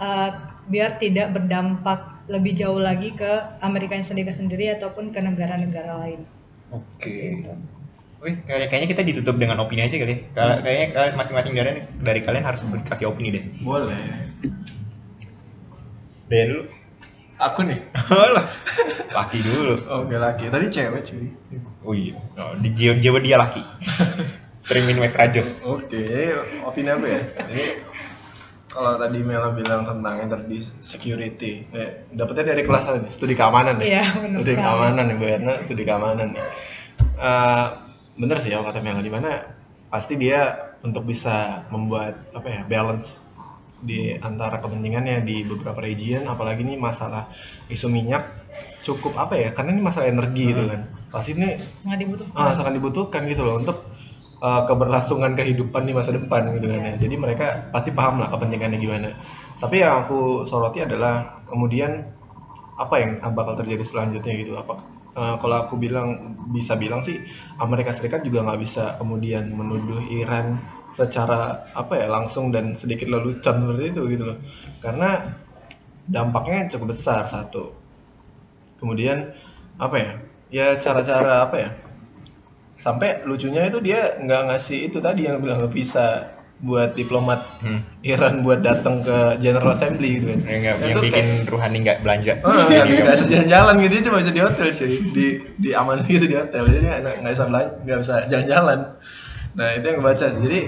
eh, 0.00 0.30
biar 0.66 0.96
tidak 0.96 1.36
berdampak 1.36 2.24
lebih 2.26 2.56
jauh 2.56 2.80
lagi 2.80 3.12
ke 3.12 3.28
Amerika 3.60 4.00
Serikat 4.00 4.36
sendiri 4.36 4.72
ataupun 4.72 5.12
ke 5.12 5.20
negara-negara 5.20 6.00
lain. 6.00 6.24
Oke. 6.68 7.44
Wih, 8.18 8.34
kayak- 8.44 8.68
kayaknya 8.68 8.88
kita 8.88 9.02
ditutup 9.04 9.36
dengan 9.36 9.60
opini 9.60 9.84
aja 9.84 9.94
kali. 9.94 10.10
ya. 10.10 10.18
Kal- 10.32 10.60
Kayaknya 10.60 10.86
kalian 10.90 11.14
masing-masing 11.16 11.52
dari 11.52 11.72
dari 12.00 12.20
kalian 12.20 12.44
harus 12.44 12.60
kasih 12.84 13.12
opini 13.12 13.28
deh. 13.30 13.44
Boleh. 13.60 13.94
Dan 16.28 16.44
dulu. 16.48 16.62
Aku 17.38 17.62
nih. 17.62 17.78
Alah, 18.10 18.50
laki 19.14 19.38
dulu. 19.40 19.78
Oke 19.86 20.16
laki. 20.16 20.50
Tadi 20.50 20.66
cewek 20.66 21.02
cuy. 21.06 21.28
Oh 21.86 21.94
iya, 21.94 22.18
oh, 22.36 22.52
di 22.58 22.74
jiwa, 22.74 22.98
jiwa 22.98 23.18
dia 23.22 23.38
laki. 23.38 23.62
Sering 24.66 24.84
minum 24.84 25.00
extra 25.00 25.30
jus. 25.30 25.62
Oke, 25.62 25.94
jadi 25.94 26.34
opini 26.60 26.90
apa 26.90 27.06
ya? 27.06 27.20
Ini 27.46 27.64
kalau 28.68 28.92
tadi 29.00 29.18
Mela 29.24 29.56
bilang 29.56 29.82
tentang 29.88 30.14
energy 30.20 30.60
security, 30.84 31.64
eh, 31.72 32.04
dapetnya 32.12 32.52
dari 32.52 32.62
kelas 32.68 32.84
apa 32.88 32.98
nih? 33.00 33.10
Studi 33.12 33.34
keamanan 33.34 33.80
nih. 33.80 33.86
Iya, 33.88 34.04
benar 34.20 34.38
Studi 34.40 34.54
sekali. 34.54 34.64
keamanan 34.68 35.04
nih, 35.08 35.16
Bu 35.16 35.24
Erna, 35.24 35.54
studi 35.64 35.82
keamanan 35.88 36.28
nih. 36.36 36.44
Eh, 37.18 37.66
bener 38.18 38.36
sih 38.42 38.50
ya 38.52 38.60
kata 38.60 38.80
Mela 38.84 39.00
di 39.00 39.12
mana 39.12 39.30
pasti 39.88 40.20
dia 40.20 40.52
untuk 40.84 41.08
bisa 41.08 41.64
membuat 41.72 42.28
apa 42.36 42.48
ya 42.50 42.62
balance 42.68 43.24
di 43.78 44.10
antara 44.18 44.58
kepentingannya 44.58 45.22
di 45.22 45.46
beberapa 45.46 45.78
region 45.78 46.26
apalagi 46.26 46.66
nih 46.66 46.76
masalah 46.76 47.30
isu 47.70 47.86
minyak 47.86 48.26
cukup 48.82 49.14
apa 49.14 49.38
ya 49.38 49.48
karena 49.54 49.70
ini 49.78 49.82
masalah 49.86 50.10
energi 50.10 50.50
gitu 50.50 50.66
kan 50.66 50.80
pasti 51.14 51.38
ini 51.38 51.62
sangat 51.78 51.98
dibutuhkan. 52.04 52.36
ah, 52.42 52.52
sangat 52.58 52.72
dibutuhkan 52.74 53.22
gitu 53.30 53.42
loh 53.46 53.54
untuk 53.62 53.86
uh, 54.42 54.62
keberlangsungan 54.66 55.34
kehidupan 55.34 55.86
di 55.86 55.92
masa 55.94 56.14
depan 56.14 56.54
gitu 56.58 56.66
kan 56.70 56.80
ya. 56.82 56.92
Jadi 56.98 57.14
mereka 57.18 57.68
pasti 57.74 57.90
paham 57.94 58.22
lah 58.22 58.30
kepentingannya 58.30 58.78
gimana. 58.78 59.08
Tapi 59.58 59.82
yang 59.82 60.06
aku 60.06 60.46
soroti 60.46 60.82
adalah 60.82 61.42
kemudian 61.46 62.06
apa 62.78 62.94
yang 63.02 63.18
bakal 63.34 63.58
terjadi 63.58 63.82
selanjutnya 63.82 64.34
gitu. 64.38 64.54
Apa 64.54 64.78
uh, 65.18 65.34
kalau 65.42 65.66
aku 65.66 65.74
bilang 65.74 66.38
bisa 66.54 66.78
bilang 66.78 67.02
sih 67.02 67.18
Amerika 67.58 67.90
Serikat 67.90 68.22
juga 68.22 68.46
nggak 68.46 68.60
bisa 68.62 68.84
kemudian 68.96 69.50
menuduh 69.50 69.98
Iran 70.06 70.62
secara 70.94 71.68
apa 71.76 72.00
ya 72.00 72.08
langsung 72.08 72.48
dan 72.48 72.72
sedikit 72.72 73.10
lelucon 73.10 73.66
seperti 73.66 73.84
itu 73.92 74.02
gitu 74.14 74.24
loh. 74.34 74.38
Karena 74.78 75.34
dampaknya 76.08 76.70
cukup 76.72 76.94
besar 76.94 77.26
satu. 77.28 77.74
Kemudian 78.78 79.34
apa 79.76 79.96
ya? 79.98 80.12
Ya 80.48 80.66
cara-cara 80.80 81.44
apa 81.44 81.56
ya? 81.58 81.70
Sampai 82.78 83.20
lucunya 83.22 83.66
itu 83.66 83.78
dia 83.78 84.16
nggak 84.16 84.42
ngasih 84.48 84.86
itu 84.86 84.98
tadi 84.98 85.26
yang 85.26 85.42
bilang 85.42 85.60
nggak 85.60 85.74
bisa 85.74 86.30
buat 86.58 86.94
diplomat 86.94 87.58
Hmm. 87.58 87.86
Iran 88.02 88.42
buat 88.42 88.62
datang 88.62 89.02
ke 89.02 89.38
General 89.38 89.70
Assembly 89.70 90.18
gitu 90.18 90.26
kan. 90.28 90.40
Yang, 90.42 90.60
nggak- 90.60 90.78
yang 90.80 90.90
Itu 90.90 91.00
bikin 91.04 91.26
kayak- 91.38 91.50
Ruhani 91.50 91.78
nggak 91.82 91.98
belanja. 92.02 92.32
Oh, 92.42 92.50
nggak 92.50 92.86
bisa 93.12 93.26
jalan-jalan 93.28 93.74
gitu, 93.78 93.92
dia 93.92 94.04
cuma 94.04 94.16
bisa 94.18 94.32
di 94.32 94.42
hotel 94.42 94.68
sih, 94.72 94.90
di 95.08 95.26
di 95.54 95.70
aman 95.70 96.02
gitu 96.04 96.24
di 96.24 96.34
hotel, 96.34 96.62
jadi 96.68 96.84
nggak 96.98 97.16
nggak 97.20 97.32
bisa 97.32 97.44
belanja, 97.46 97.70
nggak 97.80 97.98
bisa 98.00 98.14
jalan-jalan. 98.26 98.78
Nah 99.54 99.68
itu 99.72 99.84
yang 99.86 100.00
baca 100.00 100.24
sih. 100.24 100.40
Jadi 100.40 100.60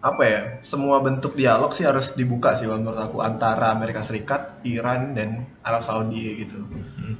apa 0.00 0.22
ya? 0.22 0.40
Semua 0.60 0.96
bentuk 0.98 1.32
dialog 1.32 1.70
sih 1.72 1.82
harus 1.82 2.12
dibuka 2.12 2.52
sih 2.52 2.66
kalau 2.66 2.78
menurut 2.80 2.98
aku 3.00 3.16
antara 3.20 3.70
Amerika 3.70 4.02
Serikat, 4.02 4.62
Iran 4.62 5.14
dan 5.14 5.46
Arab 5.62 5.80
Saudi 5.80 6.42
gitu. 6.42 6.58
Hmm. 6.58 7.16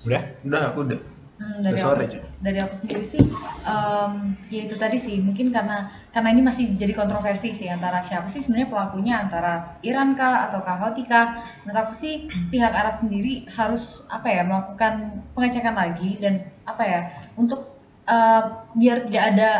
Udah? 0.00 0.22
Udah 0.42 0.62
aku 0.66 0.80
udah. 0.82 1.00
Hmm, 1.38 1.62
dari 1.62 1.78
sore, 1.78 2.02
aku, 2.02 2.18
dari 2.42 2.58
aku 2.58 2.74
sendiri 2.82 3.06
sih, 3.06 3.22
em, 3.62 4.34
ya 4.50 4.66
itu 4.66 4.74
tadi 4.74 4.98
sih 4.98 5.22
mungkin 5.22 5.54
karena 5.54 5.86
karena 6.10 6.34
ini 6.34 6.42
masih 6.42 6.74
jadi 6.74 6.98
kontroversi 6.98 7.54
sih 7.54 7.70
antara 7.70 8.02
siapa 8.02 8.26
sih 8.26 8.42
sebenarnya 8.42 8.66
pelakunya 8.74 9.14
antara 9.22 9.78
Iran 9.86 10.18
kah 10.18 10.50
atau 10.50 10.58
Houthi 10.66 11.06
kah. 11.06 11.46
Menurut 11.62 11.78
aku 11.78 11.94
sih 11.94 12.26
pihak 12.50 12.74
Arab 12.74 12.98
sendiri 12.98 13.46
harus 13.54 14.02
apa 14.10 14.26
ya 14.26 14.42
melakukan 14.42 15.22
pengecekan 15.38 15.78
lagi 15.78 16.18
dan 16.18 16.42
apa 16.66 16.82
ya 16.82 17.00
untuk 17.38 17.70
eh, 18.10 18.42
biar 18.74 19.06
tidak 19.06 19.24
ada 19.30 19.50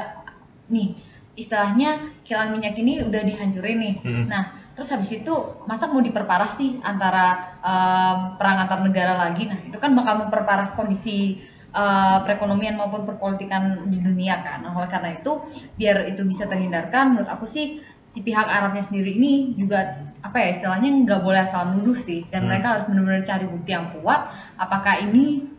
nih 0.74 0.98
istilahnya 1.38 2.10
kilang 2.26 2.58
minyak 2.58 2.74
ini 2.74 3.06
udah 3.06 3.22
dihancurin 3.22 3.78
nih. 3.78 3.94
Hmm. 4.02 4.26
Nah 4.26 4.44
terus 4.74 4.94
habis 4.94 5.10
itu 5.10 5.34
masa 5.66 5.90
mau 5.90 5.98
diperparah 5.98 6.54
sih 6.54 6.78
antara 6.86 7.58
em, 7.62 8.18
perang 8.38 8.62
antar 8.62 8.78
negara 8.86 9.18
lagi 9.18 9.50
nah 9.50 9.58
itu 9.66 9.74
kan 9.74 9.90
bakal 9.90 10.22
memperparah 10.22 10.78
kondisi 10.78 11.42
eh, 11.74 12.16
perekonomian 12.24 12.74
maupun 12.81 13.02
perpolitikan 13.09 13.88
di 13.92 13.98
dunia 14.00 14.40
kan 14.46 14.59
nah, 14.64 14.72
oleh 14.76 14.88
karena 14.90 15.11
itu 15.20 15.33
biar 15.78 16.09
itu 16.11 16.22
bisa 16.24 16.44
terhindarkan 16.50 17.14
menurut 17.16 17.31
aku 17.31 17.44
sih 17.48 17.81
si 18.09 18.24
pihak 18.24 18.48
Arabnya 18.48 18.81
sendiri 18.81 19.12
ini 19.20 19.52
juga 19.61 20.00
apa 20.24 20.37
ya 20.40 20.48
istilahnya 20.57 20.88
nggak 21.04 21.20
boleh 21.20 21.40
asal 21.44 21.76
nuduh 21.76 21.98
sih 21.98 22.24
dan 22.33 22.42
Hmm. 22.42 22.48
mereka 22.48 22.66
harus 22.76 22.88
benar-benar 22.88 23.22
cari 23.28 23.44
bukti 23.46 23.70
yang 23.76 23.92
kuat 23.92 24.20
apakah 24.57 24.96
ini 25.04 25.52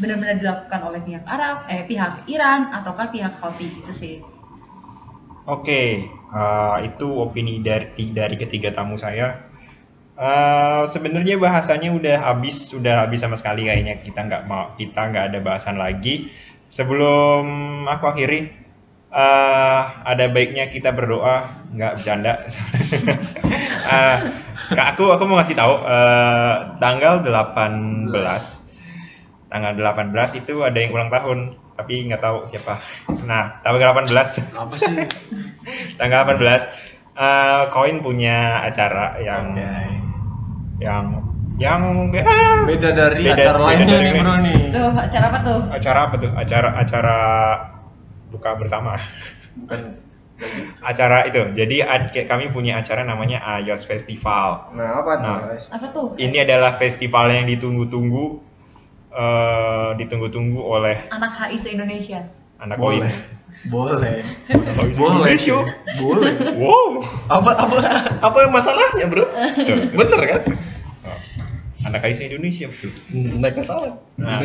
benar-benar 0.00 0.36
dilakukan 0.42 0.80
oleh 0.88 1.00
pihak 1.06 1.24
Arab 1.28 1.56
eh 1.70 1.84
pihak 1.86 2.26
Iran 2.26 2.60
ataukah 2.74 3.08
pihak 3.14 3.34
Houthi 3.40 3.68
itu 3.84 3.92
sih 3.94 4.14
Oke, 5.54 5.82
eh, 6.42 6.76
itu 6.88 7.06
opini 7.24 7.58
dari 7.66 7.86
dari 8.18 8.36
ketiga 8.38 8.70
tamu 8.70 8.94
saya. 8.98 9.26
Eh, 10.12 10.82
Sebenarnya 10.84 11.40
bahasanya 11.40 11.88
udah 11.96 12.16
habis, 12.20 12.76
udah 12.76 13.08
habis 13.08 13.24
sama 13.24 13.36
sekali 13.40 13.64
kayaknya 13.64 14.04
kita 14.04 14.20
nggak 14.28 14.44
mau 14.44 14.76
kita 14.76 15.08
nggak 15.08 15.24
ada 15.32 15.38
bahasan 15.40 15.80
lagi. 15.80 16.28
Sebelum 16.68 17.44
aku 17.88 18.04
akhiri, 18.12 18.52
eh, 19.12 19.82
ada 20.04 20.24
baiknya 20.28 20.68
kita 20.68 20.92
berdoa, 20.92 21.64
nggak 21.72 21.92
bercanda. 22.00 22.32
Kak, 24.72 24.86
aku 24.96 25.12
aku 25.12 25.22
mau 25.28 25.40
ngasih 25.40 25.56
tahu 25.56 25.74
eh, 25.84 26.54
tanggal 26.80 27.24
18 27.24 28.12
tanggal 29.52 29.72
18 29.76 30.40
itu 30.40 30.64
ada 30.64 30.78
yang 30.80 30.96
ulang 30.96 31.12
tahun 31.12 31.38
tapi 31.76 32.08
nggak 32.08 32.22
tahu 32.24 32.48
siapa. 32.48 32.80
Nah, 33.28 33.60
tanggal 33.64 33.96
18 33.96 34.12
Apa 34.56 34.72
sih? 34.72 34.92
tanggal 36.00 36.24
18 36.24 36.68
eh, 37.16 37.62
Koin 37.72 37.96
punya 38.00 38.64
acara 38.64 39.20
yang 39.20 39.56
Oke. 39.56 40.01
Yang 40.82 41.06
yang 41.56 42.10
ya, 42.10 42.24
Beda 42.66 42.90
dari 42.90 43.22
Beda- 43.22 43.38
acara 43.38 43.58
lainnya 43.62 43.86
dari 43.86 44.02
nih 44.02 44.10
ini. 44.10 44.20
bro 44.20 44.34
nih. 44.40 44.60
Duh, 44.72 44.94
acara 44.98 45.26
apa 45.30 45.38
tuh? 45.40 45.60
acara 45.70 45.98
apa 46.02 46.14
tuh? 46.18 46.30
Acara 46.34 46.68
acara 46.74 47.16
buka 48.28 48.50
bersama. 48.58 48.98
Bukan. 49.54 49.80
Acara 50.82 51.30
itu. 51.30 51.54
Jadi 51.54 51.78
ad- 51.78 52.10
kami 52.26 52.50
punya 52.50 52.82
acara 52.82 53.06
namanya 53.06 53.38
Ayos 53.46 53.86
Festival. 53.86 54.74
Nah 54.74 54.98
apa 54.98 55.12
tuh? 55.16 55.36
Nah. 55.38 55.54
Apa 55.70 55.86
tuh? 55.92 56.06
Ini 56.18 56.42
adalah 56.42 56.74
festival 56.74 57.30
yang 57.30 57.46
ditunggu-tunggu 57.46 58.42
eh, 59.12 59.88
ditunggu-tunggu 60.00 60.58
oleh 60.58 61.06
anak 61.12 61.30
HI 61.36 61.56
se 61.56 61.68
Indonesia. 61.70 62.26
anak 62.58 62.80
koin. 62.80 63.04
Boleh. 63.06 63.14
Boleh. 63.68 64.16
Boleh. 64.50 64.94
Boleh. 64.96 65.12
Indonesia. 65.28 65.58
Boleh. 66.00 66.32
Wow. 66.58 66.90
Apa 67.28 67.50
apa 67.54 67.76
apa 68.18 68.38
masalahnya, 68.48 69.06
Bro? 69.06 69.28
Bener 69.94 70.20
kan? 70.26 70.42
Anak 71.82 72.06
Aisyah 72.06 72.24
Indonesia 72.30 72.66
betul. 72.70 72.92
Hmm, 73.10 73.42
Naik 73.42 73.58
pesawat. 73.58 73.92
Nah, 74.18 74.38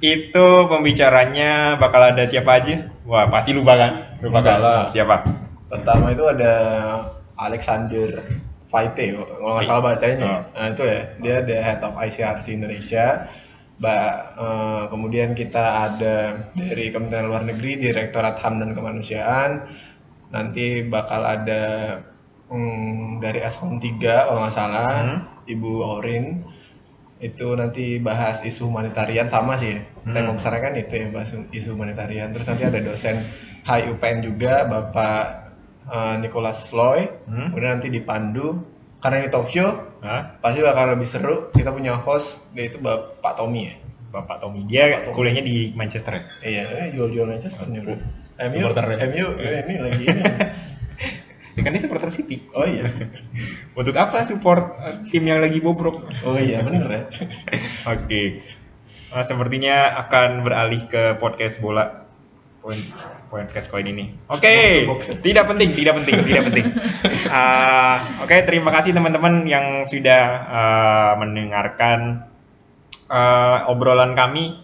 itu 0.00 0.46
pembicaranya 0.66 1.76
bakal 1.76 2.00
ada 2.00 2.24
siapa 2.24 2.58
aja? 2.58 2.88
Wah, 3.04 3.28
pasti 3.28 3.52
lupa 3.52 3.76
kan? 3.76 3.92
Lupa 4.24 4.40
kan? 4.40 4.58
lah. 4.58 4.82
Siapa? 4.88 5.16
Pertama 5.70 6.10
itu 6.10 6.24
ada 6.26 6.54
Alexander 7.38 8.18
Faite, 8.70 9.18
kalau 9.18 9.58
nggak 9.58 9.66
salah 9.66 9.82
bacanya. 9.82 10.26
Oh. 10.30 10.40
Nah 10.54 10.66
itu 10.70 10.82
ya, 10.86 11.00
dia 11.18 11.36
the 11.42 11.56
head 11.58 11.82
of 11.82 11.98
ICRC 11.98 12.54
Indonesia. 12.54 13.26
Ba, 13.80 13.96
eh, 14.36 14.82
kemudian 14.92 15.32
kita 15.34 15.88
ada 15.90 16.46
dari 16.52 16.92
Kementerian 16.92 17.26
Luar 17.32 17.42
Negeri, 17.42 17.80
Direktorat 17.80 18.38
HAM 18.38 18.60
dan 18.62 18.70
Kemanusiaan. 18.76 19.66
Nanti 20.30 20.86
bakal 20.86 21.26
ada 21.26 21.62
hmm, 22.46 23.18
dari 23.18 23.40
Eselon 23.42 23.82
3 23.82 24.28
kalau 24.30 24.38
nggak 24.46 24.54
salah, 24.54 24.90
Hmm. 25.02 25.18
Ibu 25.56 25.70
Orin. 26.00 26.46
Itu 27.20 27.52
nanti 27.52 28.00
bahas 28.00 28.40
isu 28.40 28.72
humanitarian 28.72 29.28
sama 29.28 29.58
sih 29.60 29.76
ya. 29.76 29.80
Hmm. 30.08 30.16
Tema 30.16 30.32
besarnya 30.32 30.60
kan 30.64 30.72
itu 30.78 30.94
ya, 30.96 31.06
bahas 31.12 31.30
isu 31.52 31.76
humanitarian. 31.76 32.32
Terus 32.32 32.48
nanti 32.48 32.64
ada 32.64 32.80
dosen 32.80 33.28
HIUPN 33.68 34.16
juga, 34.24 34.64
Bapak 34.64 35.22
eh, 35.84 36.14
Nicholas 36.24 36.72
Loy. 36.72 37.04
Hmm. 37.28 37.52
Kemudian 37.52 37.72
nanti 37.76 37.88
dipandu 37.92 38.64
karena 39.00 39.24
ini 39.24 39.28
talk 39.32 39.48
show 39.48 39.80
Hah? 40.04 40.36
pasti 40.40 40.60
bakal 40.64 40.96
lebih 40.96 41.08
seru. 41.08 41.36
Kita 41.52 41.72
punya 41.72 41.96
host 42.00 42.44
yaitu 42.56 42.80
Bapak 42.80 43.36
Tommy 43.36 43.68
ya. 43.68 43.74
Bapak 44.10 44.42
Tommy. 44.42 44.66
Dia 44.66 44.90
Bapak 44.90 45.12
Tommy. 45.12 45.16
kuliahnya 45.16 45.44
di 45.46 45.56
Manchester 45.76 46.12
ya? 46.18 46.22
Iya, 46.42 46.64
jual-jual 46.96 47.26
Manchester 47.30 47.64
nih 47.68 47.80
bro. 47.84 47.96
MU? 48.40 48.64
MU 48.96 49.26
ini 49.38 49.74
lagi 49.76 50.04
ini. 50.08 50.22
Ya 51.58 51.66
kan 51.66 51.74
dia 51.74 51.82
supporter 51.82 52.10
City. 52.14 52.46
Oh 52.54 52.62
iya. 52.62 52.86
Untuk 53.78 53.96
apa 53.98 54.22
support 54.22 54.78
eh, 54.82 54.96
tim 55.10 55.26
yang 55.26 55.42
lagi 55.42 55.58
bobrok? 55.58 56.06
Oh 56.22 56.38
iya 56.38 56.62
bener 56.62 56.86
ya. 56.86 57.02
Oke. 57.90 58.44
Nah, 59.10 59.26
sepertinya 59.26 59.98
akan 60.06 60.46
beralih 60.46 60.86
ke 60.86 61.18
podcast 61.18 61.58
bola. 61.58 62.06
Podcast 63.30 63.66
koin 63.72 63.88
ini. 63.90 64.14
Oke. 64.30 64.86
Box 64.86 65.10
ya? 65.10 65.18
Tidak 65.18 65.44
penting, 65.50 65.74
tidak 65.74 65.98
penting, 66.02 66.16
tidak 66.22 66.42
penting. 66.50 66.66
Ah, 67.30 68.22
Oke, 68.26 68.42
terima 68.42 68.74
kasih 68.74 68.90
teman-teman 68.90 69.46
yang 69.46 69.86
sudah 69.86 70.22
ah, 70.50 71.12
mendengarkan 71.18 72.26
ah, 73.10 73.66
obrolan 73.70 74.14
kami. 74.14 74.58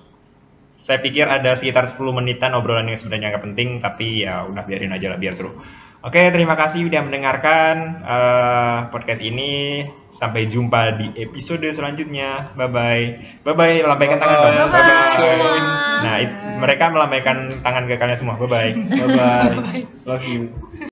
Saya 0.76 1.03
pikir 1.03 1.26
ada 1.26 1.57
sekitar 1.59 1.89
10 1.89 1.99
menitan 2.14 2.55
obrolan 2.55 2.87
yang 2.87 2.99
sebenarnya 3.01 3.34
nggak 3.34 3.45
penting, 3.51 3.68
tapi 3.82 4.22
ya 4.26 4.47
udah 4.47 4.62
biarin 4.62 4.95
aja 4.95 5.14
lah 5.14 5.18
biar 5.18 5.34
seru. 5.34 5.57
Oke, 6.07 6.23
terima 6.31 6.55
kasih 6.55 6.87
sudah 6.87 7.03
mendengarkan 7.03 7.75
eh, 8.07 8.79
podcast 8.95 9.19
ini. 9.19 9.83
Sampai 10.07 10.47
jumpa 10.47 10.95
di 10.97 11.11
episode 11.19 11.67
selanjutnya. 11.75 12.55
Bye 12.55 12.71
bye. 12.71 13.05
Bye 13.43 13.57
bye. 13.59 13.77
Lambaikan 13.83 14.23
tangan 14.23 14.39
dong. 14.39 14.55
Bye-bye 14.55 14.71
Bye-bye. 14.71 15.13
semua. 15.19 15.53
Nah, 16.07 16.15
it- 16.23 16.37
mereka 16.57 16.89
melambaikan 16.89 17.59
tangan 17.61 17.91
ke 17.91 17.99
kalian 17.99 18.17
semua. 18.17 18.39
Bye 18.39 18.49
bye. 18.49 18.71
Bye 18.73 19.09
bye. 19.13 19.83
Love 20.07 20.25
you. 20.25 20.66